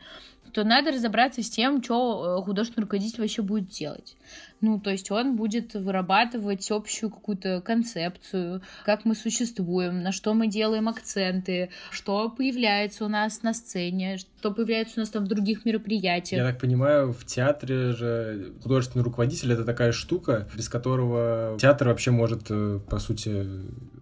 то 0.52 0.64
надо 0.64 0.90
разобраться 0.92 1.42
с 1.42 1.50
тем, 1.50 1.82
что 1.82 2.38
э, 2.38 2.44
художественный 2.44 2.84
руководитель 2.84 3.20
вообще 3.20 3.42
будет 3.42 3.68
делать. 3.68 4.16
Ну, 4.60 4.78
то 4.78 4.90
есть 4.90 5.10
он 5.10 5.36
будет 5.36 5.74
вырабатывать 5.74 6.70
общую 6.70 7.10
какую-то 7.10 7.60
концепцию, 7.60 8.62
как 8.84 9.04
мы 9.04 9.14
существуем, 9.14 10.02
на 10.02 10.12
что 10.12 10.34
мы 10.34 10.48
делаем 10.48 10.88
акценты, 10.88 11.70
что 11.90 12.28
появляется 12.28 13.04
у 13.04 13.08
нас 13.08 13.42
на 13.42 13.54
сцене, 13.54 14.18
что 14.18 14.50
появляется 14.50 14.94
у 14.96 15.00
нас 15.00 15.10
там 15.10 15.24
в 15.24 15.28
других 15.28 15.64
мероприятиях. 15.64 16.42
Я 16.42 16.50
так 16.50 16.60
понимаю, 16.60 17.12
в 17.12 17.24
театре 17.24 17.92
же 17.92 18.52
художественный 18.62 19.04
руководитель— 19.04 19.52
это 19.52 19.64
такая 19.64 19.92
штука, 19.92 20.48
без 20.54 20.68
которого 20.68 21.56
театр 21.58 21.88
вообще 21.88 22.10
может, 22.10 22.50
э, 22.50 22.80
по 22.88 22.98
сути, 22.98 23.46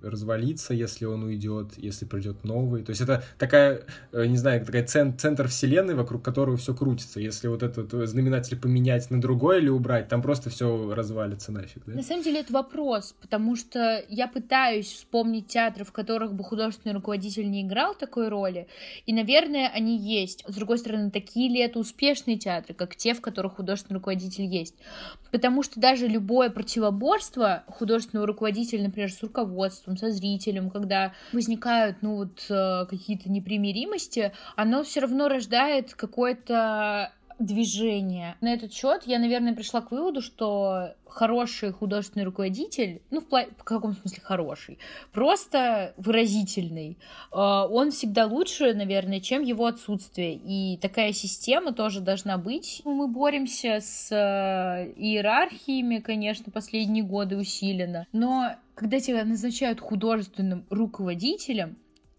развалиться, 0.02 0.74
если 0.74 1.04
он 1.04 1.24
уйдет, 1.24 1.72
если 1.76 2.04
придет 2.04 2.44
новый. 2.44 2.82
То 2.82 2.90
есть 2.90 3.00
это 3.00 3.24
такая, 3.38 3.82
э, 4.12 4.26
не 4.26 4.36
знаю, 4.36 4.64
такая 4.64 4.84
центр 4.86 5.48
вселенной, 5.48 5.94
вокруг 5.94 6.22
которого 6.22 6.56
все 6.56 6.74
крутится. 6.74 7.20
Если 7.20 7.48
вот 7.48 7.62
этот 7.62 8.08
знаменатель 8.08 8.56
поменять 8.58 9.10
на 9.10 9.20
другой 9.20 9.58
или 9.58 9.68
убрать, 9.68 10.08
там 10.08 10.22
просто 10.22 10.47
все 10.48 10.94
развалится 10.94 11.52
нафиг. 11.52 11.82
Да? 11.86 11.94
На 11.94 12.02
самом 12.02 12.22
деле 12.22 12.40
это 12.40 12.52
вопрос, 12.52 13.14
потому 13.20 13.56
что 13.56 14.04
я 14.08 14.28
пытаюсь 14.28 14.92
вспомнить 14.92 15.48
театры, 15.48 15.84
в 15.84 15.92
которых 15.92 16.34
бы 16.34 16.44
художественный 16.44 16.94
руководитель 16.94 17.50
не 17.50 17.62
играл 17.62 17.94
такой 17.94 18.28
роли, 18.28 18.68
и, 19.06 19.12
наверное, 19.12 19.68
они 19.68 19.96
есть. 19.96 20.44
С 20.46 20.54
другой 20.54 20.78
стороны, 20.78 21.10
такие 21.10 21.48
ли 21.48 21.60
это 21.60 21.78
успешные 21.78 22.38
театры, 22.38 22.74
как 22.74 22.96
те, 22.96 23.14
в 23.14 23.20
которых 23.20 23.54
художественный 23.54 23.96
руководитель 23.96 24.44
есть? 24.44 24.74
Потому 25.30 25.62
что 25.62 25.80
даже 25.80 26.06
любое 26.06 26.50
противоборство 26.50 27.64
художественного 27.66 28.26
руководителя, 28.26 28.84
например, 28.84 29.12
с 29.12 29.22
руководством, 29.22 29.96
со 29.96 30.10
зрителем, 30.10 30.70
когда 30.70 31.12
возникают, 31.32 31.98
ну 32.02 32.16
вот, 32.16 32.46
э, 32.48 32.86
какие-то 32.88 33.30
непримиримости, 33.30 34.32
оно 34.56 34.82
все 34.82 35.00
равно 35.00 35.28
рождает 35.28 35.94
какое-то 35.94 37.12
движение. 37.38 38.36
На 38.40 38.52
этот 38.52 38.72
счет 38.72 39.02
я, 39.06 39.18
наверное, 39.18 39.54
пришла 39.54 39.80
к 39.80 39.90
выводу, 39.90 40.22
что 40.22 40.94
хороший 41.06 41.72
художественный 41.72 42.24
руководитель, 42.24 43.00
ну, 43.10 43.20
в, 43.20 43.28
пла- 43.28 43.48
в 43.56 43.64
каком 43.64 43.94
смысле 43.94 44.20
хороший, 44.22 44.78
просто 45.12 45.94
выразительный, 45.96 46.98
э, 47.32 47.36
он 47.36 47.90
всегда 47.90 48.26
лучше, 48.26 48.74
наверное, 48.74 49.20
чем 49.20 49.42
его 49.42 49.66
отсутствие. 49.66 50.34
И 50.34 50.76
такая 50.78 51.12
система 51.12 51.72
тоже 51.72 52.00
должна 52.00 52.38
быть. 52.38 52.82
Мы 52.84 53.08
боремся 53.08 53.80
с 53.80 54.12
э, 54.12 54.92
иерархиями, 54.96 55.98
конечно, 55.98 56.52
последние 56.52 57.04
годы 57.04 57.36
усиленно, 57.36 58.06
но 58.12 58.56
когда 58.74 59.00
тебя 59.00 59.24
назначают 59.24 59.80
художественным 59.80 60.64
руководителем, 60.70 61.76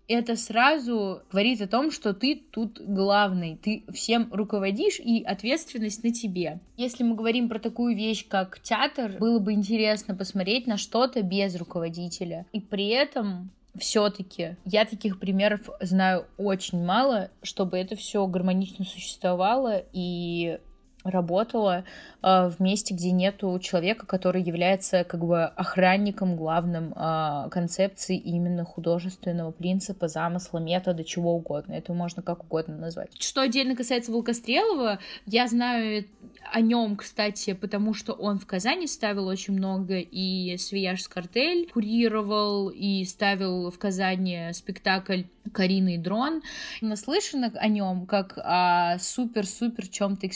это 0.09 0.35
сразу 0.35 1.21
говорит 1.31 1.61
о 1.61 1.67
том, 1.67 1.91
что 1.91 2.13
ты 2.13 2.41
тут 2.51 2.81
главный, 2.81 3.57
ты 3.61 3.83
всем 3.93 4.27
руководишь, 4.33 4.99
и 4.99 5.23
ответственность 5.23 6.03
на 6.03 6.11
тебе. 6.11 6.59
Если 6.77 7.03
мы 7.03 7.15
говорим 7.15 7.47
про 7.47 7.59
такую 7.59 7.95
вещь, 7.95 8.27
как 8.27 8.59
театр, 8.59 9.17
было 9.19 9.39
бы 9.39 9.53
интересно 9.53 10.15
посмотреть 10.15 10.65
на 10.65 10.77
что-то 10.77 11.21
без 11.21 11.55
руководителя. 11.55 12.45
И 12.51 12.59
при 12.59 12.87
этом 12.87 13.51
все-таки 13.77 14.57
я 14.65 14.85
таких 14.85 15.19
примеров 15.19 15.69
знаю 15.79 16.25
очень 16.37 16.83
мало, 16.83 17.29
чтобы 17.43 17.77
это 17.77 17.95
все 17.95 18.25
гармонично 18.25 18.85
существовало 18.85 19.83
и 19.93 20.59
работала 21.03 21.85
э, 22.21 22.49
в 22.49 22.59
месте, 22.59 22.93
где 22.93 23.11
нету 23.11 23.57
человека, 23.59 24.05
который 24.05 24.41
является 24.41 25.03
как 25.03 25.25
бы 25.25 25.43
охранником 25.43 26.35
главным 26.35 26.93
э, 26.93 27.49
концепции 27.49 28.17
именно 28.17 28.65
художественного 28.65 29.51
принципа, 29.51 30.07
замысла, 30.07 30.59
метода, 30.59 31.03
чего 31.03 31.35
угодно. 31.35 31.73
Это 31.73 31.93
можно 31.93 32.21
как 32.21 32.43
угодно 32.43 32.77
назвать. 32.77 33.09
Что 33.19 33.41
отдельно 33.41 33.75
касается 33.75 34.11
Волкострелова, 34.11 34.99
я 35.25 35.47
знаю 35.47 36.05
о 36.51 36.61
нем, 36.61 36.95
кстати, 36.95 37.53
потому 37.53 37.93
что 37.93 38.13
он 38.13 38.39
в 38.39 38.45
Казани 38.45 38.87
ставил 38.87 39.27
очень 39.27 39.53
много, 39.53 39.99
и 39.99 40.57
Свияж 40.57 41.07
Картель 41.07 41.69
курировал 41.69 42.69
и 42.69 43.05
ставил 43.05 43.71
в 43.71 43.77
Казани 43.77 44.51
спектакль 44.53 45.23
Карина 45.51 45.95
и 45.95 45.97
Дрон. 45.97 46.41
Наслышана 46.81 47.51
о 47.55 47.67
нем 47.67 48.05
как 48.05 48.37
о 48.37 48.97
супер-супер 48.99 49.87
чем-то 49.87 50.27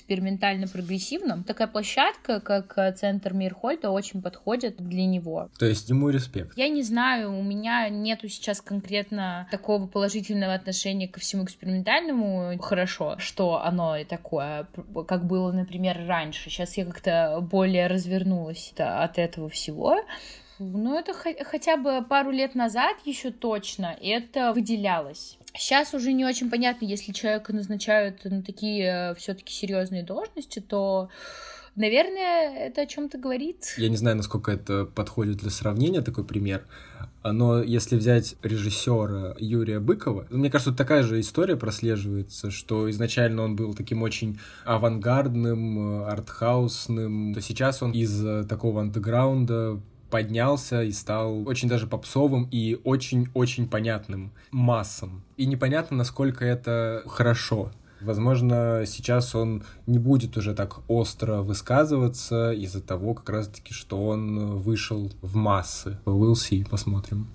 экспериментально-прогрессивном. 0.54 1.44
Такая 1.44 1.68
площадка, 1.68 2.40
как 2.40 2.76
Центр 2.96 3.34
Мирхольда, 3.34 3.90
очень 3.90 4.22
подходит 4.22 4.78
для 4.78 5.06
него. 5.06 5.50
То 5.58 5.66
есть 5.66 5.90
ему 5.90 6.10
респект? 6.10 6.58
Я 6.58 6.70
не 6.70 6.84
знаю, 6.84 7.38
у 7.38 7.44
меня 7.44 7.90
нету 7.90 8.28
сейчас 8.28 8.62
конкретно 8.62 9.48
такого 9.52 9.88
положительного 9.88 10.54
отношения 10.54 11.08
ко 11.08 11.20
всему 11.20 11.44
экспериментальному. 11.46 12.58
Хорошо, 12.60 13.18
что 13.20 13.62
оно 13.64 13.98
такое, 14.08 14.68
как 15.08 15.26
было, 15.26 15.52
например, 15.52 16.06
раньше. 16.08 16.50
Сейчас 16.50 16.78
я 16.78 16.86
как-то 16.86 17.40
более 17.42 17.88
развернулась 17.88 18.74
от 18.78 19.18
этого 19.18 19.50
всего. 19.50 19.98
Ну, 20.72 20.98
это 20.98 21.14
хотя 21.14 21.78
бы 21.78 22.04
пару 22.08 22.32
лет 22.32 22.56
назад 22.56 22.98
еще 23.06 23.32
точно 23.32 23.98
это 24.02 24.54
выделялось. 24.54 25.38
Сейчас 25.56 25.94
уже 25.94 26.14
не 26.14 26.26
очень 26.26 26.50
понятно, 26.50 26.86
если 26.86 27.12
человека 27.12 27.54
назначают 27.54 28.26
на 28.26 28.42
такие 28.42 29.12
э, 29.12 29.16
все-таки 29.16 29.54
серьезные 29.54 30.04
должности, 30.04 30.60
то 30.60 31.10
Наверное, 31.76 32.68
это 32.68 32.82
о 32.82 32.86
чем-то 32.86 33.18
говорит. 33.18 33.74
Я 33.78 33.90
не 33.90 33.98
знаю, 33.98 34.16
насколько 34.16 34.52
это 34.52 34.86
подходит 34.86 35.38
для 35.38 35.50
сравнения, 35.50 36.02
такой 36.02 36.24
пример. 36.24 36.66
Но 37.24 37.64
если 37.64 37.96
взять 37.96 38.36
режиссера 38.44 39.34
Юрия 39.40 39.80
Быкова, 39.80 40.28
мне 40.30 40.52
кажется, 40.52 40.74
такая 40.74 41.04
же 41.04 41.20
история 41.20 41.56
прослеживается, 41.56 42.52
что 42.52 42.90
изначально 42.92 43.44
он 43.44 43.56
был 43.56 43.74
таким 43.74 44.04
очень 44.04 44.40
авангардным, 44.66 46.04
артхаусным, 46.04 47.34
то 47.34 47.42
сейчас 47.42 47.82
он 47.82 47.92
из 47.92 48.24
э, 48.24 48.44
такого 48.44 48.82
андеграунда 48.82 49.80
поднялся 50.14 50.84
и 50.84 50.92
стал 50.92 51.48
очень 51.48 51.68
даже 51.68 51.88
попсовым 51.88 52.48
и 52.52 52.80
очень-очень 52.84 53.68
понятным 53.68 54.32
массам. 54.52 55.24
И 55.38 55.48
непонятно, 55.48 55.98
насколько 55.98 56.46
это 56.46 57.02
хорошо. 57.08 57.72
Возможно, 58.00 58.84
сейчас 58.86 59.34
он 59.34 59.64
не 59.88 59.98
будет 59.98 60.38
уже 60.38 60.54
так 60.54 60.88
остро 60.88 61.38
высказываться 61.42 62.52
из-за 62.52 62.80
того, 62.80 63.16
как 63.16 63.28
раз-таки, 63.30 63.74
что 63.74 64.06
он 64.06 64.58
вышел 64.58 65.12
в 65.24 65.36
массы. 65.36 65.98
We'll 66.06 66.34
see, 66.34 66.64
посмотрим. 66.70 67.30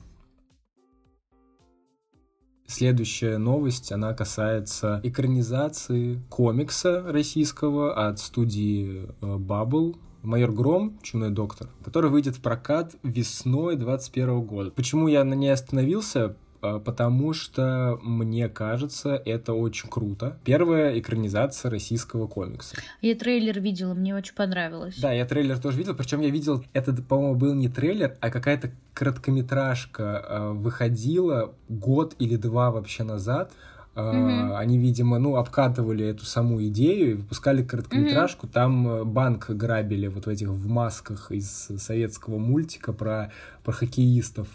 Следующая 2.68 3.38
новость, 3.38 3.90
она 3.90 4.14
касается 4.14 5.00
экранизации 5.02 6.22
комикса 6.30 7.02
российского 7.02 8.06
от 8.06 8.20
студии 8.20 9.08
э, 9.20 9.36
Bubble. 9.36 9.96
«Майор 10.22 10.52
Гром. 10.52 10.98
Чумной 11.02 11.30
доктор», 11.30 11.68
который 11.84 12.10
выйдет 12.10 12.36
в 12.36 12.40
прокат 12.40 12.94
весной 13.02 13.76
2021 13.76 14.40
года. 14.42 14.70
Почему 14.70 15.08
я 15.08 15.24
на 15.24 15.34
ней 15.34 15.50
остановился? 15.50 16.36
А, 16.60 16.78
потому 16.78 17.32
что, 17.32 17.98
мне 18.02 18.48
кажется, 18.48 19.20
это 19.24 19.52
очень 19.52 19.88
круто. 19.88 20.38
Первая 20.44 20.98
экранизация 20.98 21.70
российского 21.70 22.26
комикса. 22.26 22.76
Я 23.00 23.14
трейлер 23.14 23.60
видела, 23.60 23.94
мне 23.94 24.14
очень 24.14 24.34
понравилось. 24.34 24.98
Да, 24.98 25.12
я 25.12 25.24
трейлер 25.24 25.58
тоже 25.58 25.78
видел, 25.78 25.94
причем 25.94 26.20
я 26.20 26.30
видел, 26.30 26.64
это, 26.72 26.92
по-моему, 26.94 27.36
был 27.36 27.54
не 27.54 27.68
трейлер, 27.68 28.16
а 28.20 28.30
какая-то 28.30 28.72
короткометражка 28.94 30.24
а, 30.26 30.52
выходила 30.52 31.54
год 31.68 32.16
или 32.18 32.36
два 32.36 32.70
вообще 32.70 33.04
назад 33.04 33.52
Uh-huh. 33.98 34.56
Они, 34.56 34.78
видимо, 34.78 35.18
ну, 35.18 35.36
обкатывали 35.36 36.06
эту 36.06 36.24
саму 36.24 36.62
идею 36.66 37.10
и 37.10 37.14
выпускали 37.14 37.62
короткометражку. 37.62 38.46
Uh-huh. 38.46 38.52
Там 38.52 38.88
э, 38.88 39.04
банк 39.04 39.50
грабили 39.50 40.06
вот 40.06 40.26
в 40.26 40.28
этих 40.28 40.48
в 40.48 40.68
масках 40.68 41.32
из 41.32 41.68
советского 41.78 42.38
мультика 42.38 42.92
про, 42.92 43.32
про 43.64 43.72
хоккеистов, 43.72 44.46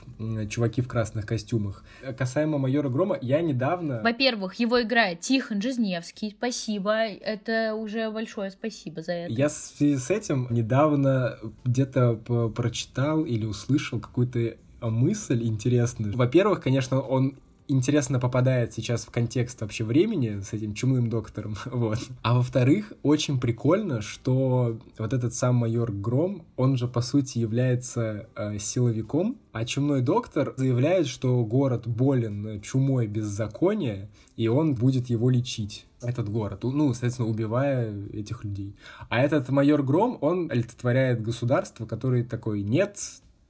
чуваки 0.49 0.81
в 0.81 0.87
красных 0.87 1.25
костюмах. 1.25 1.83
Касаемо 2.17 2.57
майора 2.57 2.89
Грома, 2.89 3.17
я 3.21 3.41
недавно... 3.41 4.01
Во-первых, 4.01 4.55
его 4.55 4.81
играет 4.81 5.19
Тихон 5.19 5.61
Жизневский. 5.61 6.35
Спасибо. 6.37 6.93
Это 6.93 7.75
уже 7.75 8.09
большое 8.09 8.51
спасибо 8.51 9.01
за 9.01 9.11
это. 9.11 9.33
Я 9.33 9.49
в 9.49 9.51
связи 9.51 9.97
с 9.97 10.09
этим 10.09 10.47
недавно 10.49 11.37
где-то 11.65 12.15
прочитал 12.55 13.25
или 13.25 13.45
услышал 13.45 13.99
какую-то 13.99 14.55
мысль 14.81 15.43
интересную. 15.43 16.15
Во-первых, 16.15 16.61
конечно, 16.61 16.99
он 16.99 17.35
интересно 17.67 18.19
попадает 18.19 18.73
сейчас 18.73 19.05
в 19.05 19.11
контекст 19.11 19.61
вообще 19.61 19.83
времени 19.83 20.41
с 20.41 20.53
этим 20.53 20.73
чумным 20.73 21.09
доктором, 21.09 21.55
вот. 21.65 21.99
А 22.21 22.35
во-вторых, 22.35 22.93
очень 23.03 23.39
прикольно, 23.39 24.01
что 24.01 24.79
вот 24.97 25.13
этот 25.13 25.33
сам 25.33 25.55
майор 25.55 25.91
Гром, 25.91 26.45
он 26.55 26.77
же, 26.77 26.87
по 26.87 27.01
сути, 27.01 27.39
является 27.39 28.27
э, 28.35 28.57
силовиком, 28.59 29.37
а 29.51 29.65
чумной 29.65 30.01
доктор 30.01 30.53
заявляет, 30.57 31.07
что 31.07 31.43
город 31.45 31.87
болен 31.87 32.61
чумой 32.61 33.07
беззакония, 33.07 34.09
и 34.35 34.47
он 34.47 34.75
будет 34.75 35.09
его 35.09 35.29
лечить 35.29 35.85
этот 36.01 36.29
город, 36.29 36.63
ну, 36.63 36.91
соответственно, 36.91 37.29
убивая 37.29 37.93
этих 38.11 38.43
людей. 38.43 38.75
А 39.09 39.21
этот 39.21 39.49
майор 39.49 39.83
Гром, 39.83 40.17
он 40.21 40.51
олицетворяет 40.51 41.21
государство, 41.21 41.85
которое 41.85 42.23
такой, 42.23 42.61
нет, 42.61 42.97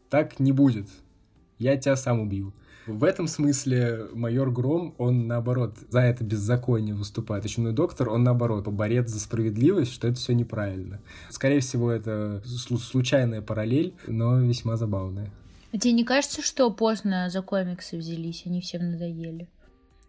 так 0.09 0.39
не 0.39 0.51
будет, 0.51 0.87
я 1.57 1.77
тебя 1.77 1.95
сам 1.95 2.19
убью. 2.19 2.53
В 2.85 3.03
этом 3.03 3.27
смысле 3.27 4.07
майор 4.13 4.51
Гром, 4.51 4.93
он 4.97 5.27
наоборот 5.27 5.77
за 5.89 5.99
это 5.99 6.23
беззаконие 6.23 6.95
выступает. 6.95 7.45
А 7.45 7.71
доктор, 7.71 8.09
он 8.09 8.23
наоборот, 8.23 8.67
борец 8.67 9.09
за 9.09 9.19
справедливость, 9.19 9.93
что 9.93 10.07
это 10.07 10.17
все 10.17 10.33
неправильно. 10.33 10.99
Скорее 11.29 11.61
всего, 11.61 11.91
это 11.91 12.41
случайная 12.45 13.41
параллель, 13.41 13.93
но 14.07 14.39
весьма 14.39 14.75
забавная. 14.75 15.31
А 15.71 15.77
тебе 15.77 15.93
не 15.93 16.03
кажется, 16.03 16.41
что 16.41 16.69
поздно 16.71 17.29
за 17.29 17.41
комиксы 17.41 17.97
взялись, 17.97 18.43
они 18.45 18.61
всем 18.61 18.91
надоели? 18.91 19.47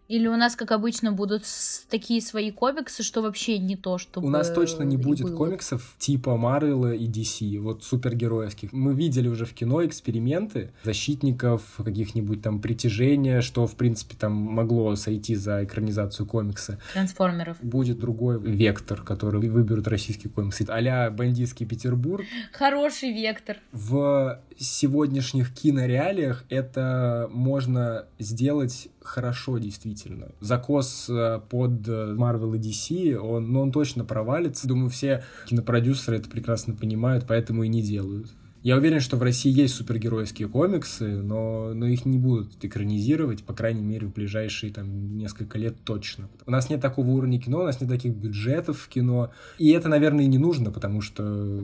Или 0.07 0.27
у 0.27 0.35
нас, 0.35 0.55
как 0.55 0.71
обычно, 0.71 1.11
будут 1.11 1.43
такие 1.89 2.21
свои 2.21 2.51
комиксы, 2.51 3.01
что 3.01 3.21
вообще 3.21 3.57
не 3.57 3.75
то, 3.75 3.97
что 3.97 4.21
У 4.21 4.29
нас 4.29 4.51
точно 4.51 4.83
не 4.83 4.97
будет 4.97 5.27
было. 5.27 5.35
комиксов 5.35 5.95
типа 5.97 6.37
Марвела 6.37 6.93
и 6.93 7.07
DC, 7.07 7.57
вот 7.59 7.83
супергеройских. 7.83 8.71
Мы 8.71 8.93
видели 8.93 9.27
уже 9.27 9.45
в 9.45 9.53
кино 9.53 9.83
эксперименты 9.85 10.71
защитников, 10.83 11.63
каких-нибудь 11.77 12.41
там 12.41 12.61
притяжения, 12.61 13.41
что, 13.41 13.65
в 13.65 13.75
принципе, 13.75 14.15
там 14.19 14.33
могло 14.33 14.95
сойти 14.95 15.35
за 15.35 15.63
экранизацию 15.63 16.27
комикса. 16.27 16.79
Трансформеров. 16.93 17.57
Будет 17.61 17.99
другой 17.99 18.39
вектор, 18.39 19.01
который 19.01 19.49
выберут 19.49 19.87
российский 19.87 20.29
комикс. 20.29 20.61
а 20.67 21.09
«Бандитский 21.09 21.65
Петербург». 21.65 22.23
Хороший 22.51 23.11
вектор. 23.11 23.57
В 23.71 24.39
сегодняшних 24.57 25.53
кинореалиях 25.53 26.45
это 26.49 27.27
можно 27.31 28.05
сделать 28.19 28.89
хорошо, 29.07 29.57
действительно. 29.57 30.29
Закос 30.39 31.09
э, 31.09 31.39
под 31.49 31.87
э, 31.87 32.15
Marvel 32.15 32.55
и 32.55 32.59
DC, 32.59 33.15
он, 33.15 33.51
ну, 33.51 33.61
он 33.61 33.71
точно 33.71 34.05
провалится. 34.05 34.67
Думаю, 34.67 34.89
все 34.89 35.23
кинопродюсеры 35.47 36.17
это 36.17 36.29
прекрасно 36.29 36.73
понимают, 36.73 37.25
поэтому 37.27 37.63
и 37.63 37.67
не 37.67 37.81
делают. 37.81 38.29
Я 38.65 38.77
уверен, 38.77 38.99
что 38.99 39.15
в 39.15 39.21
России 39.21 39.51
есть 39.51 39.75
супергеройские 39.75 40.47
комиксы, 40.47 41.21
но, 41.21 41.75
но 41.75 41.85
их 41.85 42.03
не 42.03 42.17
будут 42.17 42.65
экранизировать, 42.65 43.43
по 43.43 43.53
крайней 43.53 43.83
мере, 43.83 44.07
в 44.07 44.13
ближайшие 44.13 44.73
там, 44.73 45.19
несколько 45.19 45.59
лет 45.59 45.75
точно. 45.83 46.29
У 46.47 46.49
нас 46.49 46.67
нет 46.67 46.81
такого 46.81 47.11
уровня 47.11 47.39
кино, 47.39 47.59
у 47.59 47.63
нас 47.63 47.79
нет 47.79 47.91
таких 47.91 48.15
бюджетов 48.15 48.79
в 48.79 48.87
кино. 48.87 49.31
И 49.59 49.69
это, 49.69 49.87
наверное, 49.87 50.23
и 50.23 50.27
не 50.27 50.39
нужно, 50.39 50.71
потому 50.71 51.01
что, 51.01 51.61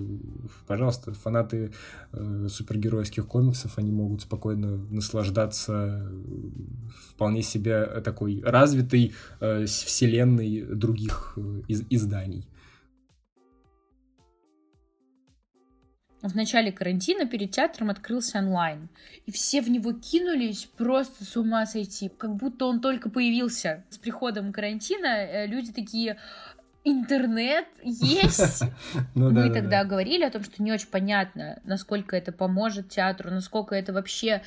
пожалуйста, 0.67 1.15
фанаты 1.15 1.71
э, 2.11 2.47
супергеройских 2.47 3.25
комиксов, 3.25 3.79
они 3.79 3.91
могут 3.91 4.21
спокойно 4.21 4.77
наслаждаться 4.91 6.07
вполне 7.09 7.41
себе 7.41 7.83
такой 8.05 8.43
развитой 8.45 9.13
э, 9.39 9.65
вселенной 9.65 10.61
других 10.61 11.33
э, 11.35 11.61
из 11.67 11.81
изданий. 11.89 12.45
В 16.21 16.35
начале 16.35 16.71
карантина 16.71 17.25
перед 17.25 17.51
театром 17.51 17.89
открылся 17.89 18.39
онлайн. 18.39 18.89
И 19.25 19.31
все 19.31 19.61
в 19.61 19.69
него 19.69 19.91
кинулись 19.93 20.67
просто 20.77 21.23
с 21.23 21.35
ума 21.35 21.65
сойти. 21.65 22.09
Как 22.09 22.35
будто 22.35 22.65
он 22.65 22.79
только 22.79 23.09
появился. 23.09 23.83
С 23.89 23.97
приходом 23.97 24.53
карантина 24.53 25.07
э, 25.07 25.47
люди 25.47 25.71
такие, 25.71 26.17
интернет 26.83 27.67
есть. 27.83 28.63
ну, 29.15 29.29
Мы 29.29 29.49
да, 29.49 29.53
тогда 29.53 29.83
да. 29.83 29.85
говорили 29.85 30.23
о 30.23 30.31
том, 30.31 30.43
что 30.43 30.61
не 30.63 30.71
очень 30.71 30.87
понятно, 30.87 31.59
насколько 31.63 32.15
это 32.15 32.31
поможет 32.31 32.89
театру, 32.89 33.29
насколько 33.29 33.75
это 33.75 33.93
вообще 33.93 34.41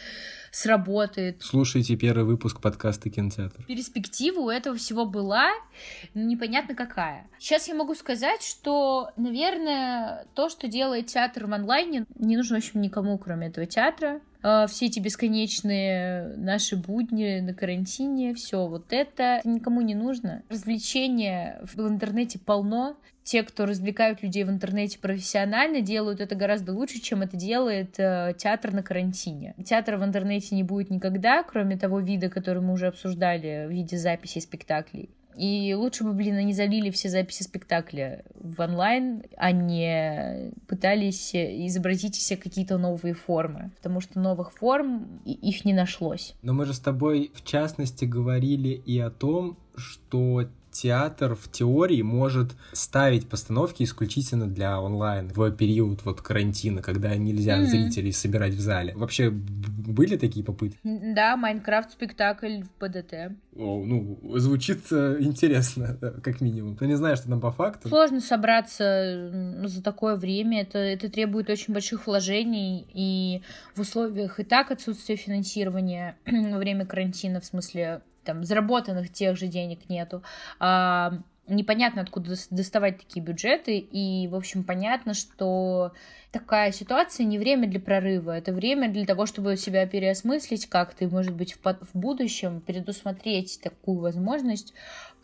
сработает. 0.50 1.42
Слушайте 1.42 1.96
первый 1.96 2.24
выпуск 2.24 2.60
подкаста 2.60 3.10
«Кинотеатр». 3.10 3.64
Перспектива 3.64 4.40
у 4.40 4.50
этого 4.50 4.76
всего 4.76 5.04
была, 5.04 5.50
непонятно 6.14 6.74
какая. 6.74 7.26
Сейчас 7.38 7.68
я 7.68 7.74
могу 7.74 7.94
сказать, 7.94 8.42
что, 8.42 9.10
наверное, 9.16 10.26
то, 10.34 10.48
что 10.48 10.68
делает 10.68 11.06
театр 11.06 11.46
в 11.46 11.52
онлайне, 11.52 12.06
не 12.16 12.36
нужно, 12.36 12.56
в 12.56 12.58
общем, 12.58 12.80
никому, 12.80 13.18
кроме 13.18 13.48
этого 13.48 13.66
театра. 13.66 14.20
А, 14.46 14.66
все 14.66 14.86
эти 14.86 15.00
бесконечные 15.00 16.36
наши 16.36 16.76
будни 16.76 17.40
на 17.40 17.54
карантине, 17.54 18.34
все 18.34 18.66
вот 18.66 18.92
это 18.92 19.40
никому 19.44 19.80
не 19.80 19.94
нужно. 19.94 20.42
Развлечения 20.50 21.62
в 21.62 21.80
интернете 21.80 22.38
полно. 22.38 22.96
Те, 23.22 23.42
кто 23.42 23.64
развлекают 23.64 24.22
людей 24.22 24.44
в 24.44 24.50
интернете 24.50 24.98
профессионально, 24.98 25.80
делают 25.80 26.20
это 26.20 26.34
гораздо 26.34 26.74
лучше, 26.74 27.00
чем 27.00 27.22
это 27.22 27.38
делает 27.38 27.98
э, 27.98 28.34
театр 28.36 28.74
на 28.74 28.82
карантине. 28.82 29.54
Театра 29.64 29.96
в 29.96 30.04
интернете 30.04 30.54
не 30.54 30.62
будет 30.62 30.90
никогда, 30.90 31.42
кроме 31.42 31.78
того 31.78 32.00
вида, 32.00 32.28
который 32.28 32.62
мы 32.62 32.74
уже 32.74 32.88
обсуждали 32.88 33.64
в 33.66 33.70
виде 33.70 33.96
записей 33.96 34.42
спектаклей. 34.42 35.08
И 35.36 35.74
лучше 35.74 36.04
бы, 36.04 36.12
блин, 36.12 36.36
они 36.36 36.52
залили 36.52 36.90
все 36.90 37.08
записи 37.08 37.42
спектакля 37.42 38.24
в 38.34 38.60
онлайн, 38.60 39.24
а 39.36 39.52
не 39.52 40.52
пытались 40.66 41.34
изобразить 41.34 42.16
все 42.16 42.36
какие-то 42.36 42.78
новые 42.78 43.14
формы. 43.14 43.72
Потому 43.76 44.00
что 44.00 44.20
новых 44.20 44.52
форм 44.52 45.20
их 45.24 45.64
не 45.64 45.72
нашлось. 45.72 46.34
Но 46.42 46.52
мы 46.52 46.64
же 46.64 46.74
с 46.74 46.80
тобой, 46.80 47.32
в 47.34 47.44
частности, 47.44 48.04
говорили 48.04 48.68
и 48.68 48.98
о 48.98 49.10
том, 49.10 49.58
что 49.76 50.48
театр 50.74 51.36
в 51.36 51.50
теории 51.50 52.02
может 52.02 52.52
ставить 52.72 53.28
постановки 53.28 53.84
исключительно 53.84 54.46
для 54.46 54.80
онлайн 54.80 55.28
в 55.28 55.50
период 55.52 56.04
вот 56.04 56.20
карантина, 56.20 56.82
когда 56.82 57.14
нельзя 57.14 57.58
mm-hmm. 57.58 57.66
зрителей 57.66 58.12
собирать 58.12 58.54
в 58.54 58.60
зале. 58.60 58.92
Вообще 58.94 59.30
были 59.30 60.16
такие 60.16 60.44
попытки? 60.44 60.78
Да, 60.82 61.36
Майнкрафт 61.36 61.92
спектакль 61.92 62.62
в 62.62 62.70
ПДТ. 62.70 63.36
О, 63.56 63.84
ну, 63.84 64.18
звучит 64.38 64.80
э, 64.90 65.18
интересно, 65.20 65.96
как 66.22 66.40
минимум. 66.40 66.76
Но 66.80 66.86
не 66.86 66.96
знаю, 66.96 67.16
что 67.16 67.28
там 67.28 67.40
по 67.40 67.52
факту. 67.52 67.88
Сложно 67.88 68.20
собраться 68.20 69.30
за 69.64 69.82
такое 69.82 70.16
время. 70.16 70.62
Это, 70.62 70.78
это 70.78 71.08
требует 71.08 71.48
очень 71.48 71.72
больших 71.72 72.08
вложений. 72.08 72.86
И 72.92 73.42
в 73.76 73.80
условиях 73.80 74.40
и 74.40 74.44
так 74.44 74.72
отсутствия 74.72 75.14
финансирования 75.14 76.16
во 76.26 76.58
время 76.58 76.84
карантина, 76.84 77.40
в 77.40 77.44
смысле 77.44 78.02
там 78.24 78.44
заработанных 78.44 79.12
тех 79.12 79.36
же 79.36 79.46
денег 79.46 79.88
нету. 79.88 80.22
А, 80.58 81.12
непонятно, 81.46 82.02
откуда 82.02 82.34
доставать 82.50 82.98
такие 82.98 83.24
бюджеты, 83.24 83.78
и, 83.78 84.28
в 84.28 84.34
общем, 84.34 84.64
понятно, 84.64 85.14
что 85.14 85.92
такая 86.30 86.72
ситуация 86.72 87.24
не 87.24 87.38
время 87.38 87.68
для 87.68 87.80
прорыва, 87.80 88.36
это 88.36 88.52
время 88.52 88.90
для 88.90 89.04
того, 89.04 89.26
чтобы 89.26 89.56
себя 89.56 89.86
переосмыслить 89.86 90.66
как-то, 90.66 91.04
и, 91.04 91.08
может 91.08 91.34
быть, 91.34 91.54
в, 91.54 91.62
в 91.62 91.90
будущем 91.94 92.60
предусмотреть 92.60 93.60
такую 93.62 94.00
возможность, 94.00 94.74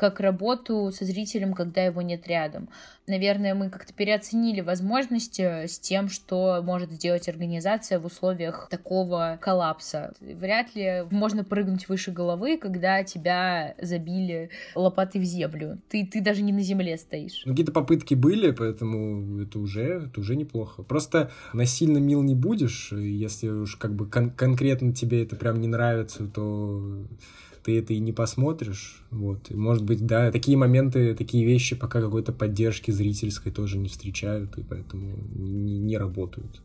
как 0.00 0.18
работу 0.18 0.90
со 0.92 1.04
зрителем, 1.04 1.52
когда 1.52 1.84
его 1.84 2.00
нет 2.00 2.26
рядом. 2.26 2.70
Наверное, 3.06 3.54
мы 3.54 3.68
как-то 3.68 3.92
переоценили 3.92 4.62
возможности 4.62 5.66
с 5.66 5.78
тем, 5.78 6.08
что 6.08 6.62
может 6.62 6.90
сделать 6.90 7.28
организация 7.28 8.00
в 8.00 8.06
условиях 8.06 8.68
такого 8.70 9.38
коллапса. 9.42 10.14
Вряд 10.22 10.74
ли 10.74 11.04
можно 11.10 11.44
прыгнуть 11.44 11.86
выше 11.90 12.12
головы, 12.12 12.56
когда 12.56 13.04
тебя 13.04 13.74
забили 13.78 14.48
лопатой 14.74 15.20
в 15.20 15.24
землю. 15.24 15.78
Ты, 15.90 16.06
ты 16.06 16.22
даже 16.22 16.40
не 16.40 16.54
на 16.54 16.62
земле 16.62 16.96
стоишь. 16.96 17.42
Ну, 17.44 17.52
какие-то 17.52 17.72
попытки 17.72 18.14
были, 18.14 18.52
поэтому 18.52 19.42
это 19.42 19.58
уже, 19.58 20.06
это 20.06 20.18
уже 20.18 20.34
неплохо. 20.34 20.82
Просто 20.82 21.30
насильно 21.52 21.98
мил 21.98 22.22
не 22.22 22.34
будешь, 22.34 22.90
если 22.92 23.48
уж 23.48 23.76
как 23.76 23.94
бы 23.94 24.06
кон- 24.06 24.30
конкретно 24.30 24.94
тебе 24.94 25.22
это 25.24 25.36
прям 25.36 25.60
не 25.60 25.68
нравится, 25.68 26.26
то 26.26 27.04
ты 27.62 27.78
это 27.78 27.92
и 27.92 27.98
не 27.98 28.12
посмотришь. 28.12 29.04
Вот. 29.10 29.50
И, 29.50 29.54
может 29.54 29.84
быть, 29.84 30.06
да, 30.06 30.30
такие 30.32 30.56
моменты, 30.56 31.14
такие 31.14 31.44
вещи 31.44 31.76
пока 31.76 32.00
какой-то 32.00 32.32
поддержки 32.32 32.90
зрительской 32.90 33.52
тоже 33.52 33.78
не 33.78 33.88
встречают, 33.88 34.56
и 34.58 34.62
поэтому 34.62 35.16
не, 35.34 35.78
не 35.78 35.96
работают. 35.96 36.62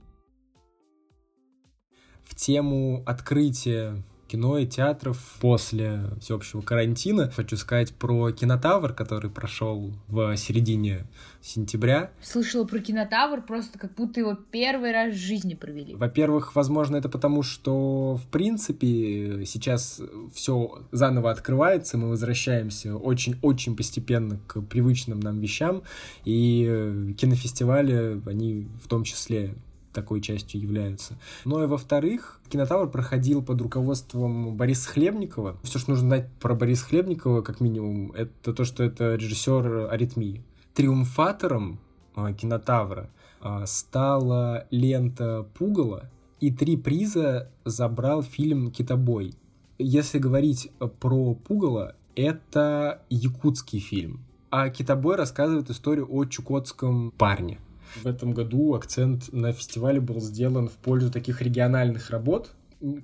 В 2.23 2.35
тему 2.35 3.03
открытия 3.05 4.03
кино 4.27 4.57
и 4.57 4.65
театров 4.65 5.37
после 5.39 6.01
всеобщего 6.19 6.61
карантина. 6.61 7.31
Хочу 7.31 7.57
сказать 7.57 7.93
про 7.93 8.31
кинотавр, 8.31 8.93
который 8.93 9.29
прошел 9.29 9.93
в 10.07 10.35
середине 10.37 11.05
сентября. 11.41 12.11
Слышала 12.21 12.65
про 12.65 12.79
кинотавр, 12.79 13.41
просто 13.41 13.77
как 13.77 13.93
будто 13.93 14.19
его 14.19 14.35
первый 14.35 14.91
раз 14.91 15.13
в 15.13 15.17
жизни 15.17 15.53
провели. 15.53 15.93
Во-первых, 15.93 16.55
возможно, 16.55 16.95
это 16.95 17.07
потому, 17.07 17.43
что, 17.43 18.15
в 18.15 18.27
принципе, 18.27 19.45
сейчас 19.45 20.01
все 20.33 20.81
заново 20.91 21.31
открывается, 21.31 21.97
мы 21.97 22.09
возвращаемся 22.09 22.95
очень-очень 22.95 23.75
постепенно 23.75 24.39
к 24.47 24.61
привычным 24.61 25.19
нам 25.19 25.39
вещам, 25.39 25.83
и 26.23 27.13
кинофестивали, 27.17 28.21
они 28.25 28.67
в 28.83 28.87
том 28.87 29.03
числе 29.03 29.55
такой 29.95 30.21
частью 30.21 30.61
являются. 30.61 31.17
Но 31.45 31.63
и 31.63 31.67
во-вторых, 31.67 32.39
Кинотавр 32.49 32.89
проходил 32.89 33.41
под 33.41 33.61
руководством 33.61 34.55
Бориса 34.55 34.89
Хлебникова. 34.89 35.57
Все, 35.63 35.79
что 35.79 35.91
нужно 35.91 36.07
знать 36.09 36.29
про 36.39 36.53
Бориса 36.53 36.85
Хлебникова, 36.85 37.41
как 37.41 37.61
минимум, 37.61 38.11
это 38.11 38.53
то, 38.53 38.65
что 38.65 38.83
это 38.83 39.15
режиссер 39.15 39.87
«Аритмии». 39.91 40.43
Триумфатором 40.75 41.79
а, 42.15 42.33
Кинотавра 42.33 43.09
а, 43.39 43.65
стала 43.65 44.67
лента 44.69 45.47
«Пугало», 45.57 46.11
и 46.41 46.51
три 46.51 46.75
приза 46.75 47.49
забрал 47.63 48.21
фильм 48.21 48.71
«Китобой». 48.71 49.33
Если 49.77 50.19
говорить 50.19 50.71
про 50.99 51.33
Пугало, 51.33 51.95
это 52.15 53.01
якутский 53.09 53.79
фильм. 53.79 54.25
А 54.51 54.69
«Китобой» 54.69 55.15
рассказывает 55.15 55.69
историю 55.69 56.07
о 56.09 56.25
чукотском 56.25 57.11
парне. 57.17 57.59
В 57.95 58.07
этом 58.07 58.33
году 58.33 58.73
акцент 58.73 59.31
на 59.31 59.51
фестивале 59.51 59.99
был 59.99 60.19
сделан 60.19 60.67
в 60.69 60.73
пользу 60.73 61.11
таких 61.11 61.41
региональных 61.41 62.09
работ, 62.09 62.51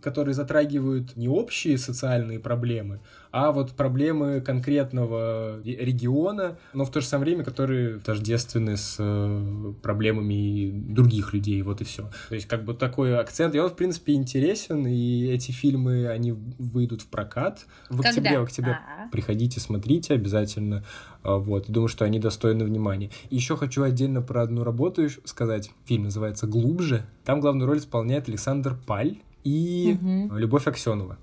которые 0.01 0.33
затрагивают 0.33 1.15
не 1.15 1.27
общие 1.27 1.77
социальные 1.77 2.39
проблемы, 2.39 2.99
а 3.31 3.51
вот 3.51 3.71
проблемы 3.71 4.41
конкретного 4.41 5.61
региона, 5.63 6.57
но 6.73 6.83
в 6.83 6.91
то 6.91 6.99
же 6.99 7.07
самое 7.07 7.31
время, 7.31 7.45
которые 7.45 7.99
тождественны 7.99 8.75
с 8.75 8.97
э, 8.99 9.73
проблемами 9.81 10.71
других 10.71 11.33
людей, 11.33 11.61
вот 11.61 11.81
и 11.81 11.85
все. 11.85 12.09
То 12.29 12.35
есть 12.35 12.47
как 12.47 12.65
бы 12.65 12.73
такой 12.73 13.17
акцент, 13.17 13.55
и 13.55 13.59
он, 13.59 13.69
в 13.69 13.75
принципе, 13.75 14.13
интересен, 14.13 14.85
и 14.85 15.27
эти 15.27 15.51
фильмы, 15.51 16.07
они 16.07 16.33
выйдут 16.33 17.01
в 17.01 17.07
прокат 17.07 17.65
в 17.89 18.01
октябре, 18.01 18.39
в 18.39 18.43
октябре. 18.43 18.73
А-а. 18.73 19.09
Приходите, 19.09 19.59
смотрите 19.59 20.13
обязательно, 20.13 20.83
а, 21.23 21.37
вот, 21.37 21.69
думаю, 21.69 21.87
что 21.87 22.03
они 22.03 22.19
достойны 22.19 22.65
внимания. 22.65 23.11
Еще 23.29 23.55
хочу 23.55 23.83
отдельно 23.83 24.21
про 24.21 24.43
одну 24.43 24.63
работу 24.63 25.07
сказать. 25.25 25.71
Фильм 25.85 26.03
называется 26.03 26.47
«Глубже». 26.47 27.05
Там 27.23 27.39
главную 27.39 27.67
роль 27.67 27.77
исполняет 27.77 28.27
Александр 28.27 28.75
Паль, 28.85 29.17
и 29.43 29.97
угу. 29.99 30.35
Любовь 30.35 30.67
Аксенова. 30.67 31.17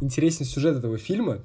Интересный 0.00 0.46
сюжет 0.46 0.76
этого 0.76 0.98
фильма 0.98 1.40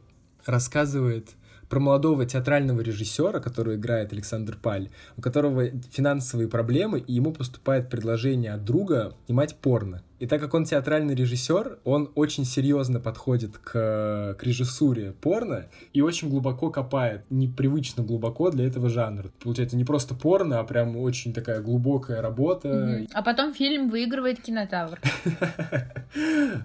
рассказывает 0.45 1.29
про 1.69 1.79
молодого 1.79 2.25
театрального 2.25 2.81
режиссера, 2.81 3.39
который 3.39 3.75
играет 3.75 4.11
Александр 4.11 4.57
Паль, 4.61 4.89
у 5.17 5.21
которого 5.21 5.67
финансовые 5.91 6.49
проблемы, 6.49 6.99
и 6.99 7.13
ему 7.13 7.31
поступает 7.31 7.89
предложение 7.89 8.53
от 8.53 8.65
друга 8.65 9.15
снимать 9.27 9.55
порно. 9.55 10.03
И 10.19 10.27
так 10.27 10.41
как 10.41 10.53
он 10.53 10.65
театральный 10.65 11.15
режиссер, 11.15 11.79
он 11.85 12.11
очень 12.15 12.43
серьезно 12.43 12.99
подходит 12.99 13.57
к, 13.57 14.35
к 14.37 14.43
режиссуре 14.43 15.13
порно 15.13 15.67
и 15.93 16.01
очень 16.01 16.29
глубоко 16.29 16.69
копает, 16.69 17.23
непривычно 17.29 18.03
глубоко 18.03 18.51
для 18.51 18.65
этого 18.67 18.89
жанра. 18.89 19.31
Получается 19.41 19.77
не 19.77 19.85
просто 19.85 20.15
порно, 20.15 20.59
а 20.59 20.63
прям 20.65 20.97
очень 20.97 21.33
такая 21.33 21.61
глубокая 21.61 22.21
работа. 22.21 22.99
Угу. 22.99 23.07
А 23.13 23.21
потом 23.21 23.53
фильм 23.53 23.89
выигрывает 23.89 24.41
кинотавр. 24.41 24.99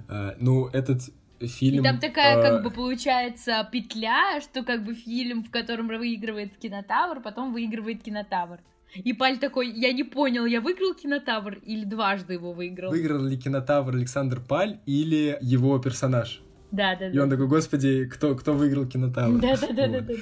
А, 0.08 0.34
ну, 0.38 0.68
этот 0.68 1.02
фильм... 1.40 1.80
И 1.80 1.84
там 1.84 1.98
такая, 1.98 2.40
как 2.40 2.62
бы, 2.62 2.70
получается, 2.70 3.68
петля, 3.70 4.40
что 4.40 4.62
как 4.62 4.84
бы 4.84 4.94
фильм, 4.94 5.44
в 5.44 5.50
котором 5.50 5.88
выигрывает 5.88 6.56
кинотавр, 6.56 7.20
потом 7.20 7.52
выигрывает 7.52 8.02
кинотавр. 8.02 8.60
И 8.94 9.12
Паль 9.12 9.38
такой, 9.38 9.70
я 9.70 9.92
не 9.92 10.04
понял, 10.04 10.46
я 10.46 10.60
выиграл 10.60 10.94
кинотавр 10.94 11.54
или 11.64 11.84
дважды 11.84 12.34
его 12.34 12.52
выиграл? 12.52 12.90
Выиграл 12.90 13.24
ли 13.24 13.36
кинотавр 13.36 13.94
Александр 13.94 14.40
Паль 14.40 14.78
или 14.86 15.36
его 15.40 15.78
персонаж? 15.78 16.40
Да, 16.70 16.96
да, 16.96 17.08
И 17.08 17.18
он 17.18 17.30
такой, 17.30 17.46
господи, 17.46 18.04
кто, 18.04 18.34
кто 18.34 18.52
выиграл 18.52 18.86
кинотавр? 18.86 19.40
Да, 19.40 19.56
да, 19.56 19.68
да, 19.68 19.86
да, 19.88 20.00
да. 20.00 20.14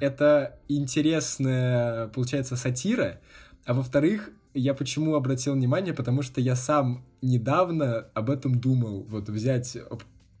Это 0.00 0.58
интересная, 0.68 2.08
получается, 2.08 2.56
сатира. 2.56 3.20
А 3.64 3.74
во-вторых, 3.74 4.30
я 4.58 4.74
почему 4.74 5.14
обратил 5.14 5.54
внимание, 5.54 5.94
потому 5.94 6.22
что 6.22 6.40
я 6.40 6.56
сам 6.56 7.04
недавно 7.22 8.06
об 8.14 8.30
этом 8.30 8.58
думал. 8.58 9.04
Вот 9.08 9.28
взять 9.28 9.76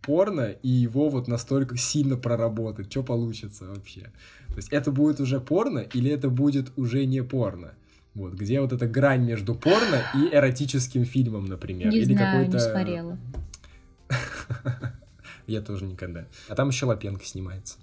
порно 0.02 0.54
и 0.62 0.68
его 0.68 1.08
вот 1.08 1.28
настолько 1.28 1.76
сильно 1.76 2.16
проработать. 2.16 2.90
Что 2.90 3.02
получится 3.02 3.66
вообще? 3.66 4.10
То 4.48 4.56
есть 4.56 4.68
это 4.70 4.90
будет 4.90 5.20
уже 5.20 5.40
порно 5.40 5.80
или 5.80 6.10
это 6.10 6.30
будет 6.30 6.72
уже 6.76 7.04
не 7.04 7.22
порно? 7.22 7.74
Вот, 8.14 8.32
где 8.32 8.60
вот 8.60 8.72
эта 8.72 8.88
грань 8.88 9.24
между 9.24 9.54
порно 9.54 10.02
и 10.14 10.34
эротическим 10.34 11.04
фильмом, 11.04 11.44
например. 11.44 11.90
Не 11.90 11.98
или 11.98 12.14
знаю, 12.14 12.46
какой-то... 12.46 12.56
не 12.56 12.72
смотрела. 12.72 13.18
Я 15.46 15.60
тоже 15.60 15.84
никогда. 15.84 16.24
А 16.48 16.54
там 16.54 16.68
еще 16.68 16.86
Лапенко 16.86 17.24
снимается. 17.24 17.78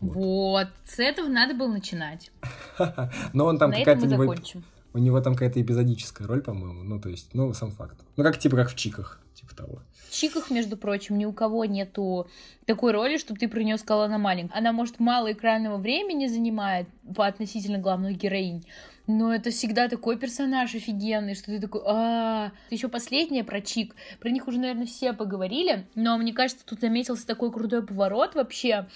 Вот. 0.00 0.14
вот, 0.14 0.68
с 0.84 0.98
этого 0.98 1.28
надо 1.28 1.54
было 1.54 1.72
начинать. 1.72 2.30
Но 3.32 3.46
он 3.46 3.58
там 3.58 3.72
какая-то... 3.72 4.00
мы 4.00 4.08
закончим. 4.08 4.64
У 4.94 4.98
него 4.98 5.20
там 5.20 5.34
какая-то 5.34 5.60
эпизодическая 5.60 6.26
роль, 6.26 6.42
по-моему. 6.42 6.82
Ну, 6.82 7.00
то 7.00 7.08
есть, 7.08 7.30
ну, 7.34 7.52
сам 7.52 7.70
факт. 7.70 7.98
Ну, 8.16 8.24
как 8.24 8.38
типа 8.38 8.56
как 8.56 8.70
в 8.70 8.74
Чиках, 8.74 9.20
типа 9.34 9.54
того. 9.54 9.82
В 10.08 10.12
Чиках, 10.12 10.50
между 10.50 10.76
прочим, 10.76 11.18
ни 11.18 11.26
у 11.26 11.32
кого 11.32 11.64
нету 11.66 12.28
такой 12.64 12.92
роли, 12.92 13.18
чтобы 13.18 13.38
ты 13.38 13.48
про 13.48 13.62
нее 13.62 13.76
сказала, 13.76 14.06
она 14.06 14.18
маленькая. 14.18 14.56
Она, 14.58 14.72
может, 14.72 14.98
мало 14.98 15.30
экранного 15.32 15.76
времени 15.76 16.26
занимает 16.26 16.88
по 17.14 17.26
относительно 17.26 17.78
главных 17.78 18.16
героинь, 18.16 18.64
но 19.06 19.34
это 19.34 19.50
всегда 19.50 19.88
такой 19.88 20.18
персонаж 20.18 20.74
офигенный, 20.74 21.34
что 21.34 21.46
ты 21.46 21.60
такой, 21.60 21.80
а 21.86 22.52
Еще 22.70 22.88
последнее 22.88 23.42
про 23.42 23.60
Чик. 23.62 23.94
Про 24.20 24.30
них 24.30 24.46
уже, 24.46 24.58
наверное, 24.58 24.86
все 24.86 25.14
поговорили, 25.14 25.86
но 25.94 26.18
мне 26.18 26.32
кажется, 26.32 26.64
тут 26.64 26.80
заметился 26.80 27.26
такой 27.26 27.50
крутой 27.50 27.84
поворот 27.84 28.34
вообще 28.34 28.86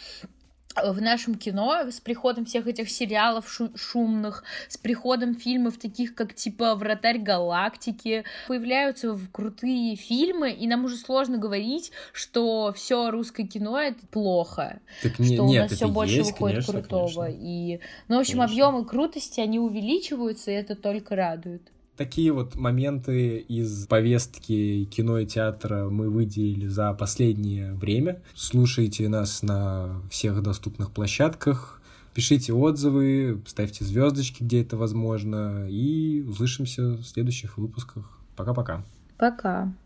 в 0.77 1.01
нашем 1.01 1.35
кино 1.35 1.91
с 1.91 2.01
приходом 2.01 2.45
всех 2.45 2.67
этих 2.67 2.91
сериалов 2.91 3.51
шу- 3.51 3.77
шумных, 3.77 4.45
с 4.69 4.79
приходом 4.79 5.35
фильмов 5.35 5.79
таких, 5.79 6.15
как 6.15 6.35
типа 6.35 6.75
«Вратарь 6.75 7.19
галактики», 7.19 8.25
появляются 8.49 9.19
крутые 9.33 9.97
фильмы, 9.97 10.51
и 10.51 10.67
нам 10.67 10.85
уже 10.85 10.97
сложно 10.97 11.39
говорить, 11.39 11.93
что 12.13 12.73
все 12.75 13.11
русское 13.11 13.47
кино— 13.47 13.79
это 13.81 14.07
плохо, 14.07 14.81
так 15.03 15.15
что 15.15 15.23
не, 15.23 15.41
у 15.41 15.47
нет, 15.47 15.63
нас 15.63 15.73
все 15.73 15.89
больше 15.89 16.17
есть, 16.17 16.33
выходит 16.33 16.67
конечно, 16.67 16.83
крутого. 16.83 17.25
Конечно. 17.27 17.43
И, 17.43 17.81
ну, 18.09 18.17
в 18.17 18.21
общем, 18.21 18.39
конечно. 18.39 18.53
объемы 18.53 18.85
крутости, 18.85 19.41
они 19.41 19.59
увеличиваются, 19.59 20.51
и 20.51 20.55
это 20.55 20.75
только 20.75 21.17
радует 21.17 21.63
такие 22.05 22.33
вот 22.33 22.57
моменты 22.57 23.39
из 23.39 23.87
повестки 23.87 24.85
кино 24.87 25.21
и 25.21 25.27
театра 25.27 25.89
мы 25.89 26.11
выделили 26.11 26.67
за 26.67 26.93
последнее 26.95 27.75
время. 27.75 28.21
Слушайте 28.35 29.09
нас 29.09 29.43
на 29.45 30.03
всех 30.11 30.43
доступных 30.43 30.91
площадках, 30.91 31.81
пишите 32.13 32.53
отзывы, 32.53 33.41
ставьте 33.47 33.85
звездочки, 33.85 34.43
где 34.43 34.63
это 34.63 34.77
возможно, 34.77 35.69
и 35.71 36.23
услышимся 36.23 36.95
в 36.95 37.05
следующих 37.05 37.57
выпусках. 37.57 38.19
Пока-пока. 38.35 38.85
Пока. 39.17 39.37
-пока. 39.37 39.69
Пока. 39.69 39.82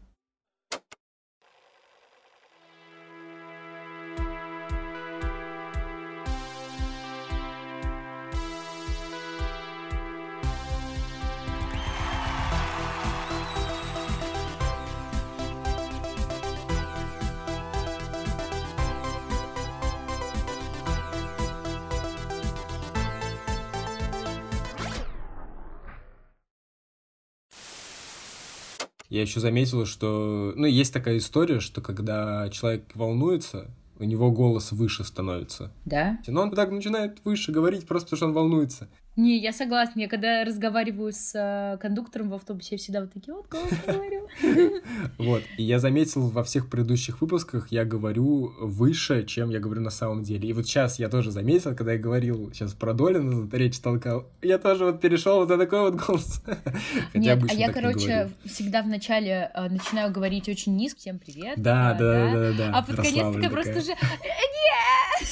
Я 29.17 29.23
еще 29.23 29.41
заметил, 29.41 29.87
что... 29.87 30.53
Ну, 30.57 30.67
есть 30.67 30.93
такая 30.93 31.17
история, 31.17 31.59
что 31.61 31.81
когда 31.81 32.51
человек 32.51 32.85
волнуется, 32.95 33.71
у 33.99 34.05
него 34.05 34.31
голос 34.31 34.73
выше 34.73 35.05
становится. 35.05 35.73
Да? 35.87 36.19
Но 36.27 36.43
он 36.43 36.51
так 36.51 36.71
начинает 36.71 37.25
выше 37.25 37.51
говорить, 37.51 37.87
просто 37.87 38.11
потому 38.11 38.17
что 38.19 38.27
он 38.27 38.33
волнуется. 38.35 38.89
Не, 39.17 39.39
я 39.39 39.53
согласна. 39.53 40.01
Я 40.01 40.09
когда 40.09 40.45
разговариваю 40.45 41.11
с 41.11 41.33
э, 41.35 41.79
кондуктором 41.79 42.29
в 42.29 42.35
автобусе, 42.35 42.69
я 42.73 42.79
всегда 42.79 43.01
вот 43.01 43.13
такие 43.13 43.35
вот 43.35 43.49
голосы 43.49 43.77
говорю. 43.87 44.29
Вот. 45.19 45.43
И 45.57 45.63
я 45.63 45.79
заметил 45.79 46.29
во 46.29 46.45
всех 46.45 46.69
предыдущих 46.69 47.21
выпусках, 47.21 47.69
я 47.71 47.85
говорю 47.85 48.53
выше, 48.61 49.25
чем 49.25 49.49
я 49.51 49.59
говорю 49.59 49.81
на 49.81 49.91
самом 49.91 50.23
деле. 50.23 50.49
И 50.49 50.53
вот 50.53 50.67
сейчас 50.67 50.99
я 50.99 51.09
тоже 51.09 51.31
заметил, 51.31 51.75
когда 51.75 51.93
я 51.93 51.99
говорил 51.99 52.51
сейчас 52.53 52.75
про 52.75 52.93
Долина, 52.93 53.49
речь 53.53 53.79
толкал, 53.79 54.27
я 54.43 54.59
тоже 54.59 54.85
вот 54.85 55.01
перешел 55.01 55.39
вот 55.39 55.49
на 55.49 55.57
такой 55.57 55.91
вот 55.91 55.95
голос. 55.95 56.43
Нет, 57.15 57.43
а 57.49 57.55
я, 57.55 57.73
короче, 57.73 58.31
всегда 58.45 58.83
вначале 58.83 59.51
э, 59.55 59.69
начинаю 59.69 60.13
говорить 60.13 60.49
очень 60.49 60.77
низко, 60.77 61.01
всем 61.01 61.19
привет. 61.19 61.55
Да, 61.57 61.95
да, 61.95 62.33
да, 62.33 62.53
да. 62.53 62.73
А 62.75 62.83
под 62.83 62.97
конец 62.97 63.35
такая 63.35 63.51
просто 63.51 63.79
уже... 63.79 63.95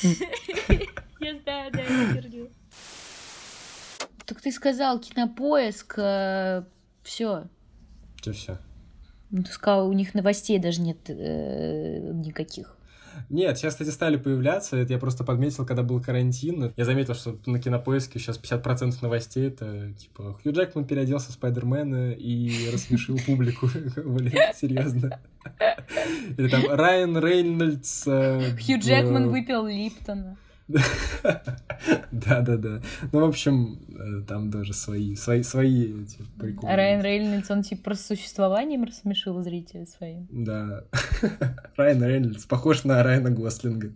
Нет! 0.02 0.18
Я 1.20 1.34
знаю, 1.42 1.72
да. 1.72 1.82
Так 4.26 4.40
ты 4.40 4.50
сказал 4.50 4.98
кинопоиск, 5.00 5.94
э, 5.98 6.64
все. 7.02 7.44
Что 8.16 8.32
все? 8.32 8.58
Ну, 9.30 9.42
ты 9.42 9.52
сказал, 9.52 9.88
у 9.88 9.92
них 9.92 10.14
новостей 10.14 10.58
даже 10.58 10.80
нет 10.80 10.98
э, 11.08 12.12
никаких. 12.12 12.76
Нет, 13.28 13.58
сейчас, 13.58 13.74
кстати, 13.74 13.90
стали 13.90 14.16
появляться. 14.16 14.76
Это 14.76 14.92
я 14.92 14.98
просто 14.98 15.24
подметил, 15.24 15.64
когда 15.66 15.82
был 15.82 16.00
карантин. 16.00 16.72
Я 16.76 16.84
заметил, 16.84 17.14
что 17.14 17.38
на 17.46 17.60
кинопоиске 17.60 18.18
сейчас 18.18 18.40
50% 18.40 18.94
новостей 19.02 19.48
это 19.48 19.92
типа 19.92 20.38
Хью 20.42 20.52
Джекман 20.52 20.84
переоделся 20.84 21.30
в 21.30 21.32
Спайдермена 21.32 22.12
и 22.12 22.70
рассмешил 22.72 23.18
публику. 23.24 23.68
Блин, 23.96 24.32
серьезно. 24.54 25.20
Или 26.36 26.48
там 26.48 26.62
Райан 26.68 27.16
Рейнольдс... 27.18 28.04
Э, 28.06 28.56
Хью 28.56 28.78
Джекман 28.78 29.30
выпил 29.30 29.66
Липтона. 29.66 30.36
Да-да-да. 30.68 32.80
Ну, 33.12 33.20
в 33.20 33.24
общем, 33.24 33.78
э, 33.88 34.22
там 34.26 34.50
тоже 34.50 34.72
свои, 34.72 35.14
свои, 35.14 35.42
свои 35.42 36.02
эти 36.02 36.22
приколы. 36.38 36.74
Райан 36.74 37.02
Рейнольдс, 37.02 37.50
он 37.50 37.62
типа 37.62 37.84
просто 37.84 38.16
существованием 38.16 38.84
рассмешил 38.84 39.40
зрителей 39.42 39.86
своим. 39.86 40.26
Да. 40.30 40.84
Райан 41.76 42.02
Рейнольдс 42.02 42.46
похож 42.46 42.84
на 42.84 43.02
Райана 43.02 43.30
Гослинга. 43.30 43.92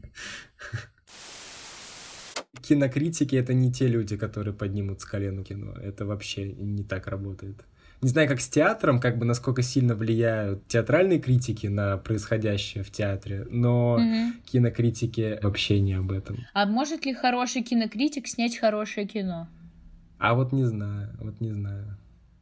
Кинокритики— 2.60 3.34
это 3.36 3.54
не 3.54 3.72
те 3.72 3.86
люди, 3.86 4.16
которые 4.16 4.52
поднимут 4.52 5.00
с 5.00 5.04
колена 5.04 5.42
кино. 5.42 5.72
Это 5.72 6.04
вообще 6.04 6.52
не 6.52 6.84
так 6.84 7.06
работает 7.06 7.64
не 8.00 8.08
знаю, 8.08 8.28
как 8.28 8.40
с 8.40 8.48
театром, 8.48 9.00
как 9.00 9.18
бы 9.18 9.24
насколько 9.24 9.62
сильно 9.62 9.94
влияют 9.94 10.66
театральные 10.68 11.18
критики 11.18 11.66
на 11.66 11.96
происходящее 11.96 12.84
в 12.84 12.90
театре, 12.90 13.46
но 13.50 13.98
mm-hmm. 13.98 14.30
кинокритики 14.44 15.38
вообще 15.42 15.80
не 15.80 15.94
об 15.94 16.12
этом. 16.12 16.38
А 16.54 16.66
может 16.66 17.04
ли 17.06 17.14
хороший 17.14 17.62
кинокритик 17.62 18.28
снять 18.28 18.56
хорошее 18.56 19.06
кино? 19.06 19.48
А 20.18 20.34
вот 20.34 20.52
не 20.52 20.64
знаю, 20.64 21.10
вот 21.20 21.40
не 21.40 21.52
знаю. 21.52 21.96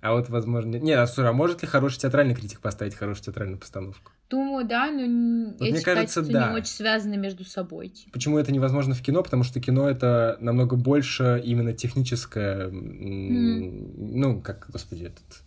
А 0.07 0.13
вот, 0.13 0.29
возможно... 0.29 0.77
Нет, 0.77 1.01
а, 1.01 1.07
слушай, 1.09 1.29
а 1.29 1.33
может 1.33 1.63
ли 1.63 1.69
хороший 1.69 1.99
театральный 1.99 2.37
критик 2.37 2.61
поставить 2.61 2.95
хорошую 2.95 3.25
театральную 3.25 3.59
постановку? 3.59 4.13
Думаю, 4.31 4.65
да, 4.65 4.89
но 4.93 5.51
вот 5.51 5.63
эти 5.63 5.73
мне 5.73 5.81
кажется, 5.81 6.23
да. 6.23 6.51
не 6.51 6.55
очень 6.55 6.71
связаны 6.71 7.17
между 7.17 7.45
собой. 7.45 7.89
Типа. 7.89 8.13
Почему 8.13 8.39
это 8.39 8.53
невозможно 8.53 8.95
в 8.95 9.03
кино? 9.03 9.25
Потому 9.25 9.43
что 9.43 9.61
кино 9.61 9.91
это 9.91 10.37
намного 10.39 10.77
больше 10.77 11.43
именно 11.45 11.73
техническое, 11.73 12.69
mm. 12.69 13.95
ну, 13.97 14.41
как, 14.43 14.69
господи, 14.71 15.07
этот 15.07 15.43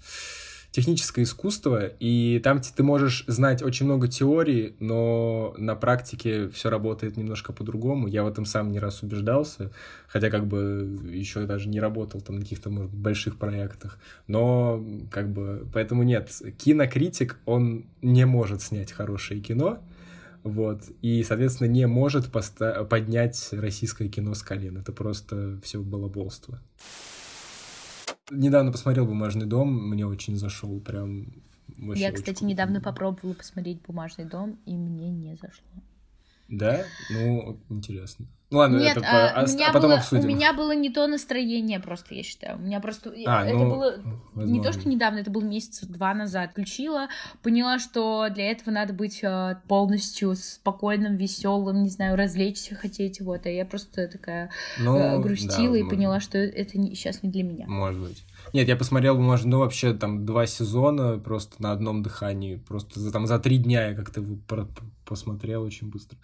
техническое 0.72 1.24
искусство, 1.24 1.88
и 2.00 2.40
там 2.44 2.62
ты 2.62 2.84
можешь 2.84 3.24
знать 3.28 3.64
очень 3.64 3.86
много 3.86 4.08
теорий, 4.08 4.76
но 4.80 5.56
на 5.58 5.76
практике 5.76 6.48
все 6.50 6.70
работает 6.70 7.18
немножко 7.18 7.54
по-другому. 7.54 8.08
Я 8.08 8.24
в 8.24 8.28
этом 8.28 8.46
сам 8.46 8.72
не 8.72 8.80
раз 8.80 9.02
убеждался, 9.02 9.72
хотя 10.08 10.30
как 10.30 10.46
бы 10.46 11.00
еще 11.12 11.46
даже 11.46 11.70
не 11.70 11.80
работал 11.80 12.22
там 12.22 12.36
на 12.36 12.42
каких-то, 12.42 12.70
может 12.70 12.94
больших 12.94 13.38
проектах. 13.38 13.98
Но 14.28 14.84
как 15.10 15.32
бы, 15.32 15.68
поэтому 15.74 16.04
нет, 16.04 16.32
кинокритик, 16.58 17.40
он 17.46 17.86
не 18.02 18.26
может 18.26 18.62
снять 18.62 18.92
хорошее 18.92 19.42
кино, 19.42 19.80
вот, 20.44 20.84
и, 21.02 21.24
соответственно, 21.24 21.68
не 21.68 21.86
может 21.88 22.32
поднять 22.32 23.50
российское 23.52 24.08
кино 24.08 24.34
с 24.34 24.44
колен. 24.44 24.78
Это 24.78 24.92
просто 24.92 25.60
все 25.64 25.82
балаболство. 25.82 26.60
Недавно 28.32 28.72
посмотрел 28.72 29.06
«Бумажный 29.06 29.46
дом», 29.46 29.90
мне 29.90 30.06
очень 30.06 30.38
зашел, 30.38 30.80
прям 30.80 31.28
Я, 31.96 32.12
кстати, 32.12 32.44
недавно 32.44 32.82
попробовала 32.82 33.34
посмотреть 33.34 33.82
«Бумажный 33.88 34.26
дом», 34.26 34.58
и 34.66 34.76
мне 34.76 35.10
не 35.10 35.36
зашло. 35.36 35.82
Да? 36.50 36.84
Ну, 37.10 37.60
интересно. 37.70 38.28
Ну 38.52 38.58
ладно, 38.58 38.80
Нет, 38.80 38.98
это 38.98 39.06
а, 39.08 39.34
по... 39.34 39.42
а, 39.42 39.46
меня 39.46 39.70
а 39.70 39.74
потом 39.74 39.90
было, 39.92 40.00
обсудим. 40.00 40.24
У 40.24 40.28
меня 40.28 40.54
было 40.54 40.72
не 40.74 40.90
то 40.90 41.06
настроение 41.06 41.80
просто, 41.80 42.16
я 42.16 42.24
считаю. 42.24 42.58
У 42.58 42.62
меня 42.62 42.80
просто... 42.80 43.14
А, 43.28 43.46
это 43.46 43.56
ну, 43.56 43.70
было 43.70 44.02
возможно. 44.34 44.52
не 44.52 44.64
то, 44.64 44.74
что 44.74 44.90
недавно, 44.90 45.20
это 45.20 45.30
было 45.30 45.44
месяца 45.44 45.88
два 45.88 46.16
назад. 46.16 46.52
Включила, 46.52 47.10
поняла, 47.44 47.78
что 47.78 48.28
для 48.30 48.50
этого 48.50 48.72
надо 48.72 48.94
быть 48.94 49.24
а, 49.24 49.62
полностью 49.68 50.34
спокойным, 50.36 51.16
веселым, 51.16 51.84
не 51.84 51.90
знаю, 51.90 52.16
развлечься 52.16 52.74
хотеть, 52.74 53.22
вот. 53.22 53.46
А 53.46 53.50
я 53.50 53.66
просто 53.66 54.08
такая 54.08 54.50
ну, 54.80 54.98
а, 54.98 55.20
грустила 55.20 55.74
да, 55.74 55.80
и 55.80 55.84
поняла, 55.84 56.20
что 56.20 56.40
это 56.40 56.80
не, 56.80 56.96
сейчас 56.96 57.22
не 57.22 57.30
для 57.30 57.44
меня. 57.44 57.68
Может 57.68 58.02
быть. 58.02 58.26
Нет, 58.54 58.68
я 58.68 58.76
посмотрел, 58.76 59.18
может, 59.20 59.46
ну, 59.46 59.60
вообще 59.60 59.94
там 59.94 60.26
два 60.26 60.46
сезона 60.46 61.18
просто 61.18 61.62
на 61.62 61.72
одном 61.72 62.04
дыхании. 62.04 62.56
Просто 62.68 63.00
за, 63.00 63.12
там 63.12 63.28
за 63.28 63.40
три 63.40 63.58
дня 63.58 63.90
я 63.90 63.96
как-то 63.96 64.24
посмотрел 65.06 65.64
очень 65.64 65.90
быстро. 65.90 66.18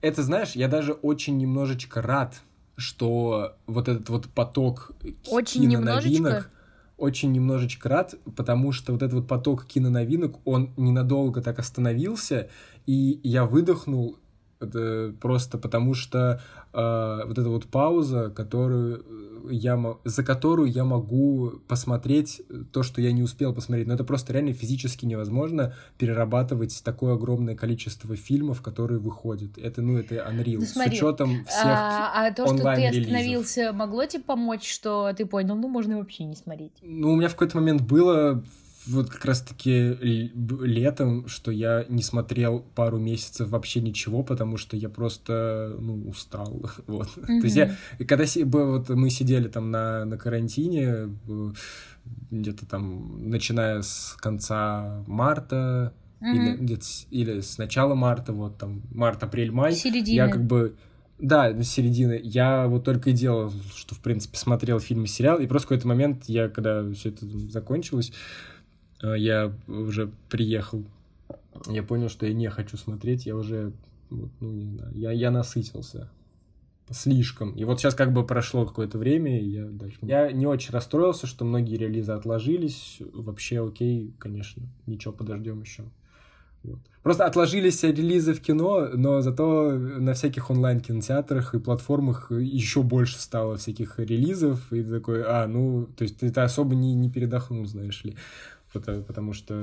Это, 0.00 0.22
знаешь, 0.22 0.52
я 0.52 0.68
даже 0.68 0.92
очень 0.92 1.36
немножечко 1.38 2.02
рад, 2.02 2.40
что 2.76 3.56
вот 3.66 3.88
этот 3.88 4.08
вот 4.08 4.28
поток 4.28 4.92
очень 5.28 5.62
киноновинок... 5.62 6.50
Очень 6.98 7.32
немножечко 7.32 7.90
рад, 7.90 8.14
потому 8.36 8.72
что 8.72 8.92
вот 8.92 9.02
этот 9.02 9.12
вот 9.16 9.28
поток 9.28 9.66
киноновинок, 9.66 10.36
он 10.46 10.72
ненадолго 10.78 11.42
так 11.42 11.58
остановился, 11.58 12.48
и 12.86 13.20
я 13.22 13.44
выдохнул 13.44 14.16
это 14.60 15.14
просто 15.20 15.58
потому 15.58 15.94
что 15.94 16.40
э, 16.72 17.20
вот 17.26 17.38
эта 17.38 17.48
вот 17.48 17.66
пауза, 17.66 18.30
которую 18.30 19.04
я, 19.50 19.96
за 20.04 20.24
которую 20.24 20.70
я 20.70 20.84
могу 20.84 21.60
посмотреть 21.68 22.42
то, 22.72 22.82
что 22.82 23.00
я 23.00 23.12
не 23.12 23.22
успел 23.22 23.54
посмотреть. 23.54 23.86
Но 23.86 23.94
это 23.94 24.04
просто 24.04 24.32
реально 24.32 24.52
физически 24.52 25.04
невозможно 25.04 25.74
перерабатывать 25.98 26.82
такое 26.84 27.14
огромное 27.14 27.54
количество 27.54 28.16
фильмов, 28.16 28.62
которые 28.62 28.98
выходят. 28.98 29.58
Это, 29.58 29.82
ну, 29.82 29.98
это 29.98 30.16
Unreal. 30.16 30.58
Ну, 30.60 30.66
смотри, 30.66 30.96
С 30.96 31.02
учетом 31.02 31.44
всех 31.44 31.64
а, 31.64 32.26
а 32.26 32.32
то, 32.32 32.46
что 32.46 32.74
ты 32.74 32.86
остановился, 32.88 33.72
могло 33.72 34.06
тебе 34.06 34.22
помочь, 34.22 34.68
что 34.68 35.12
ты 35.16 35.26
понял, 35.26 35.54
ну, 35.54 35.68
можно 35.68 35.98
вообще 35.98 36.24
не 36.24 36.34
смотреть? 36.34 36.72
Ну, 36.82 37.12
у 37.12 37.16
меня 37.16 37.28
в 37.28 37.32
какой-то 37.32 37.58
момент 37.58 37.82
было 37.82 38.42
вот 38.86 39.10
как 39.10 39.24
раз-таки 39.24 39.98
летом, 40.34 41.28
что 41.28 41.50
я 41.50 41.84
не 41.88 42.02
смотрел 42.02 42.60
пару 42.74 42.98
месяцев 42.98 43.48
вообще 43.48 43.80
ничего, 43.80 44.22
потому 44.22 44.56
что 44.56 44.76
я 44.76 44.88
просто, 44.88 45.76
ну, 45.78 46.08
устал, 46.08 46.62
вот. 46.86 47.08
Mm-hmm. 47.16 47.40
То 47.40 47.44
есть 47.44 47.56
я, 47.56 47.76
когда 48.06 48.24
вот 48.44 48.88
мы 48.90 49.10
сидели 49.10 49.48
там 49.48 49.70
на, 49.70 50.04
на 50.04 50.16
карантине, 50.16 51.16
где-то 52.30 52.66
там, 52.66 53.28
начиная 53.28 53.82
с 53.82 54.16
конца 54.20 55.04
марта, 55.06 55.92
mm-hmm. 56.20 56.58
или, 56.58 56.80
или 57.10 57.40
с 57.40 57.58
начала 57.58 57.94
марта, 57.94 58.32
вот 58.32 58.58
там, 58.58 58.82
март, 58.92 59.22
апрель, 59.22 59.50
май, 59.50 59.74
Середина. 59.74 60.16
я 60.16 60.28
как 60.28 60.44
бы 60.44 60.76
да, 61.18 61.50
до 61.50 61.64
середины. 61.64 62.20
Я 62.22 62.66
вот 62.66 62.84
только 62.84 63.10
и 63.10 63.12
делал, 63.12 63.50
что, 63.74 63.94
в 63.94 64.00
принципе, 64.00 64.36
смотрел 64.36 64.80
фильм 64.80 65.04
и 65.04 65.06
сериал, 65.06 65.38
и 65.38 65.46
просто 65.46 65.66
в 65.66 65.68
какой-то 65.70 65.88
момент 65.88 66.24
я, 66.26 66.48
когда 66.48 66.88
все 66.92 67.08
это 67.08 67.26
закончилось, 67.48 68.12
я 69.02 69.52
уже 69.66 70.10
приехал, 70.28 70.84
я 71.66 71.82
понял, 71.82 72.08
что 72.08 72.26
я 72.26 72.34
не 72.34 72.48
хочу 72.50 72.76
смотреть, 72.76 73.26
я 73.26 73.36
уже, 73.36 73.72
ну, 74.10 74.30
не 74.40 74.66
знаю, 74.76 74.92
я, 74.94 75.12
я 75.12 75.30
насытился 75.30 76.10
слишком. 76.90 77.52
И 77.52 77.64
вот 77.64 77.80
сейчас 77.80 77.94
как 77.94 78.12
бы 78.12 78.24
прошло 78.24 78.64
какое-то 78.64 78.98
время, 78.98 79.40
и 79.40 79.48
я 79.48 79.66
дальше... 79.66 79.98
Я 80.02 80.30
не 80.30 80.46
очень 80.46 80.72
расстроился, 80.72 81.26
что 81.26 81.44
многие 81.44 81.76
релизы 81.76 82.12
отложились. 82.12 82.98
Вообще 83.12 83.66
окей, 83.66 84.14
конечно, 84.18 84.62
ничего, 84.86 85.12
подождем 85.12 85.62
еще. 85.62 85.84
Вот. 86.62 86.78
Просто 87.02 87.24
отложились 87.24 87.82
релизы 87.84 88.34
в 88.34 88.40
кино, 88.40 88.88
но 88.94 89.20
зато 89.20 89.72
на 89.72 90.14
всяких 90.14 90.50
онлайн-кинотеатрах 90.50 91.54
и 91.54 91.60
платформах 91.60 92.32
еще 92.32 92.82
больше 92.82 93.20
стало 93.20 93.56
всяких 93.56 93.98
релизов, 93.98 94.72
и 94.72 94.82
такой, 94.82 95.22
а, 95.24 95.46
ну, 95.46 95.86
то 95.96 96.02
есть 96.02 96.18
ты 96.18 96.28
особо 96.40 96.74
не, 96.74 96.94
не 96.94 97.08
передохнул, 97.08 97.64
знаешь 97.66 98.02
ли 98.02 98.16
потому, 98.80 99.32
что, 99.32 99.54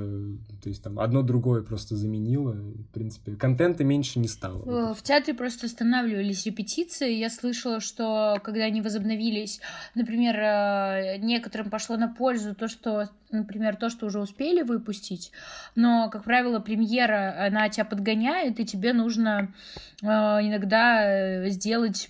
то 0.61 0.70
есть 0.70 0.84
там 0.84 0.99
одно 0.99 1.22
другое 1.22 1.61
просто 1.64 1.95
заменило, 1.95 2.53
в 2.53 2.93
принципе, 2.93 3.36
контента 3.36 3.84
меньше 3.84 4.20
не 4.20 4.28
стало. 4.28 4.91
Э, 4.91 4.93
в 4.93 5.01
театре 5.01 5.34
просто 5.34 5.68
останавливались 5.68 6.45
репетиции, 6.45 7.14
я 7.14 7.30
слышала, 7.30 7.80
что 7.80 8.39
когда 8.43 8.66
они 8.66 8.82
возобновились, 8.82 9.61
например, 9.95 10.36
э, 10.38 11.18
некоторым 11.18 11.70
пошло 11.70 11.97
на 11.97 12.07
пользу 12.07 12.55
то, 12.55 12.68
что 12.68 13.09
например, 13.34 13.76
то, 13.76 13.89
что 13.89 14.05
уже 14.05 14.20
успели 14.20 14.61
выпустить, 14.61 15.32
но, 15.76 16.09
как 16.09 16.24
правило, 16.24 16.59
премьера, 16.59 17.47
она 17.47 17.68
тебя 17.70 17.86
подгоняет, 17.86 18.59
и 18.59 18.66
тебе 18.66 18.93
нужно 18.93 19.51
э, 20.01 20.05
иногда 20.05 21.03
э, 21.03 21.49
сделать 21.49 22.07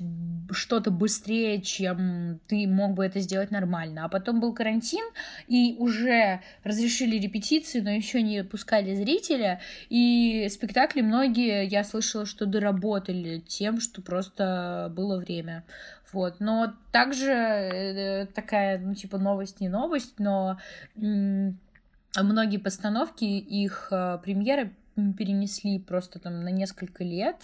что-то 0.54 0.92
быстрее, 0.92 1.62
чем 1.62 2.40
ты 2.48 2.68
мог 2.68 2.94
бы 2.94 3.06
это 3.06 3.20
сделать 3.20 3.52
нормально. 3.52 4.06
А 4.06 4.10
потом 4.10 4.40
был 4.40 4.54
карантин, 4.54 5.04
и 5.48 5.76
уже 5.80 6.42
разрешили 6.64 7.18
репетиции, 7.18 7.80
но 7.80 7.90
еще 7.90 8.22
не 8.22 8.44
пускали 8.44 8.96
зрителя, 8.96 9.62
и 9.90 10.48
спектакли 10.50 11.02
многие, 11.02 11.66
я 11.66 11.84
слышала, 11.84 12.26
что 12.26 12.46
доработали 12.46 13.40
тем, 13.40 13.80
что 13.80 14.02
просто 14.02 14.92
было 14.96 15.18
время. 15.18 15.64
Вот. 16.12 16.40
Но 16.40 16.74
также 16.92 17.32
э, 17.32 18.26
такая, 18.28 18.78
ну, 18.78 18.94
типа, 18.94 19.18
новость 19.18 19.60
не 19.60 19.68
новость, 19.70 20.14
но 20.20 20.60
многие 20.96 22.58
постановки, 22.58 23.24
их 23.24 23.88
э, 23.92 24.20
премьеры 24.24 24.74
перенесли 24.96 25.80
просто 25.80 26.20
там 26.20 26.42
на 26.42 26.50
несколько 26.50 27.04
лет. 27.04 27.38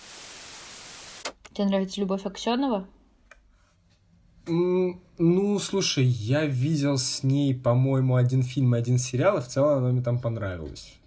Тебе 1.53 1.65
нравится 1.65 1.99
Любовь 1.99 2.25
Аксенова? 2.25 2.87
Ну, 4.47 5.59
слушай, 5.59 6.05
я 6.05 6.45
видел 6.45 6.97
с 6.97 7.23
ней, 7.23 7.53
по-моему, 7.53 8.15
один 8.15 8.41
фильм 8.41 8.75
и 8.75 8.79
один 8.79 8.97
сериал, 8.97 9.37
и 9.37 9.41
в 9.41 9.47
целом 9.47 9.79
она 9.79 9.89
мне 9.91 10.01
там 10.01 10.19
понравилась. 10.19 10.99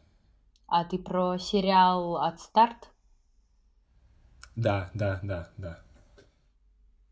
А 0.66 0.84
ты 0.84 0.98
про 0.98 1.38
сериал 1.38 2.16
«От 2.16 2.40
старт»? 2.40 2.90
Да, 4.56 4.90
да, 4.94 5.20
да, 5.22 5.50
да. 5.56 5.78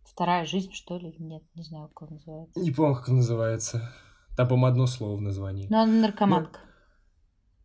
Вторая 0.04 0.44
жизнь, 0.44 0.72
что 0.72 0.98
ли? 0.98 1.14
Нет, 1.18 1.42
не 1.54 1.62
знаю, 1.62 1.88
как 1.88 2.02
он 2.02 2.16
называется. 2.16 2.60
Не 2.60 2.70
помню, 2.70 2.96
как 2.96 3.08
он 3.08 3.16
называется. 3.16 3.92
Там, 4.36 4.48
по-моему, 4.48 4.66
одно 4.66 4.86
слово 4.86 5.16
в 5.16 5.22
названии. 5.22 5.66
Ну, 5.70 5.78
она 5.78 5.92
наркоманка. 5.92 6.60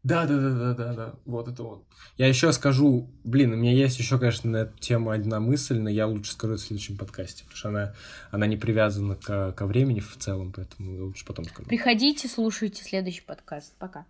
Да, 0.06 0.28
да, 0.28 0.38
да, 0.38 0.50
да, 0.52 0.74
да, 0.76 0.94
да. 0.94 1.14
Вот 1.26 1.48
это 1.48 1.64
вот. 1.64 1.84
Я 2.16 2.28
еще 2.28 2.54
скажу, 2.54 3.10
блин, 3.24 3.54
у 3.54 3.56
меня 3.56 3.72
есть 3.72 3.98
еще, 3.98 4.20
конечно, 4.20 4.48
на 4.52 4.58
эту 4.58 4.78
тему 4.78 5.10
одна 5.10 5.40
мысль, 5.40 5.80
но 5.80 5.90
я 5.90 6.06
лучше 6.06 6.34
скажу 6.34 6.54
в 6.54 6.60
следующем 6.60 6.96
подкасте, 6.96 7.44
потому 7.44 7.58
что 7.58 7.70
она, 7.70 7.94
она 8.30 8.46
не 8.46 8.56
привязана 8.56 9.16
к, 9.16 9.54
ко 9.54 9.66
времени 9.66 10.02
в 10.02 10.16
целом, 10.18 10.54
поэтому 10.56 10.96
я 10.96 11.04
лучше 11.06 11.26
потом 11.26 11.46
скажу. 11.46 11.68
Приходите, 11.68 12.28
слушайте 12.28 12.84
следующий 12.84 13.24
подкаст. 13.24 13.74
Пока. 13.80 14.06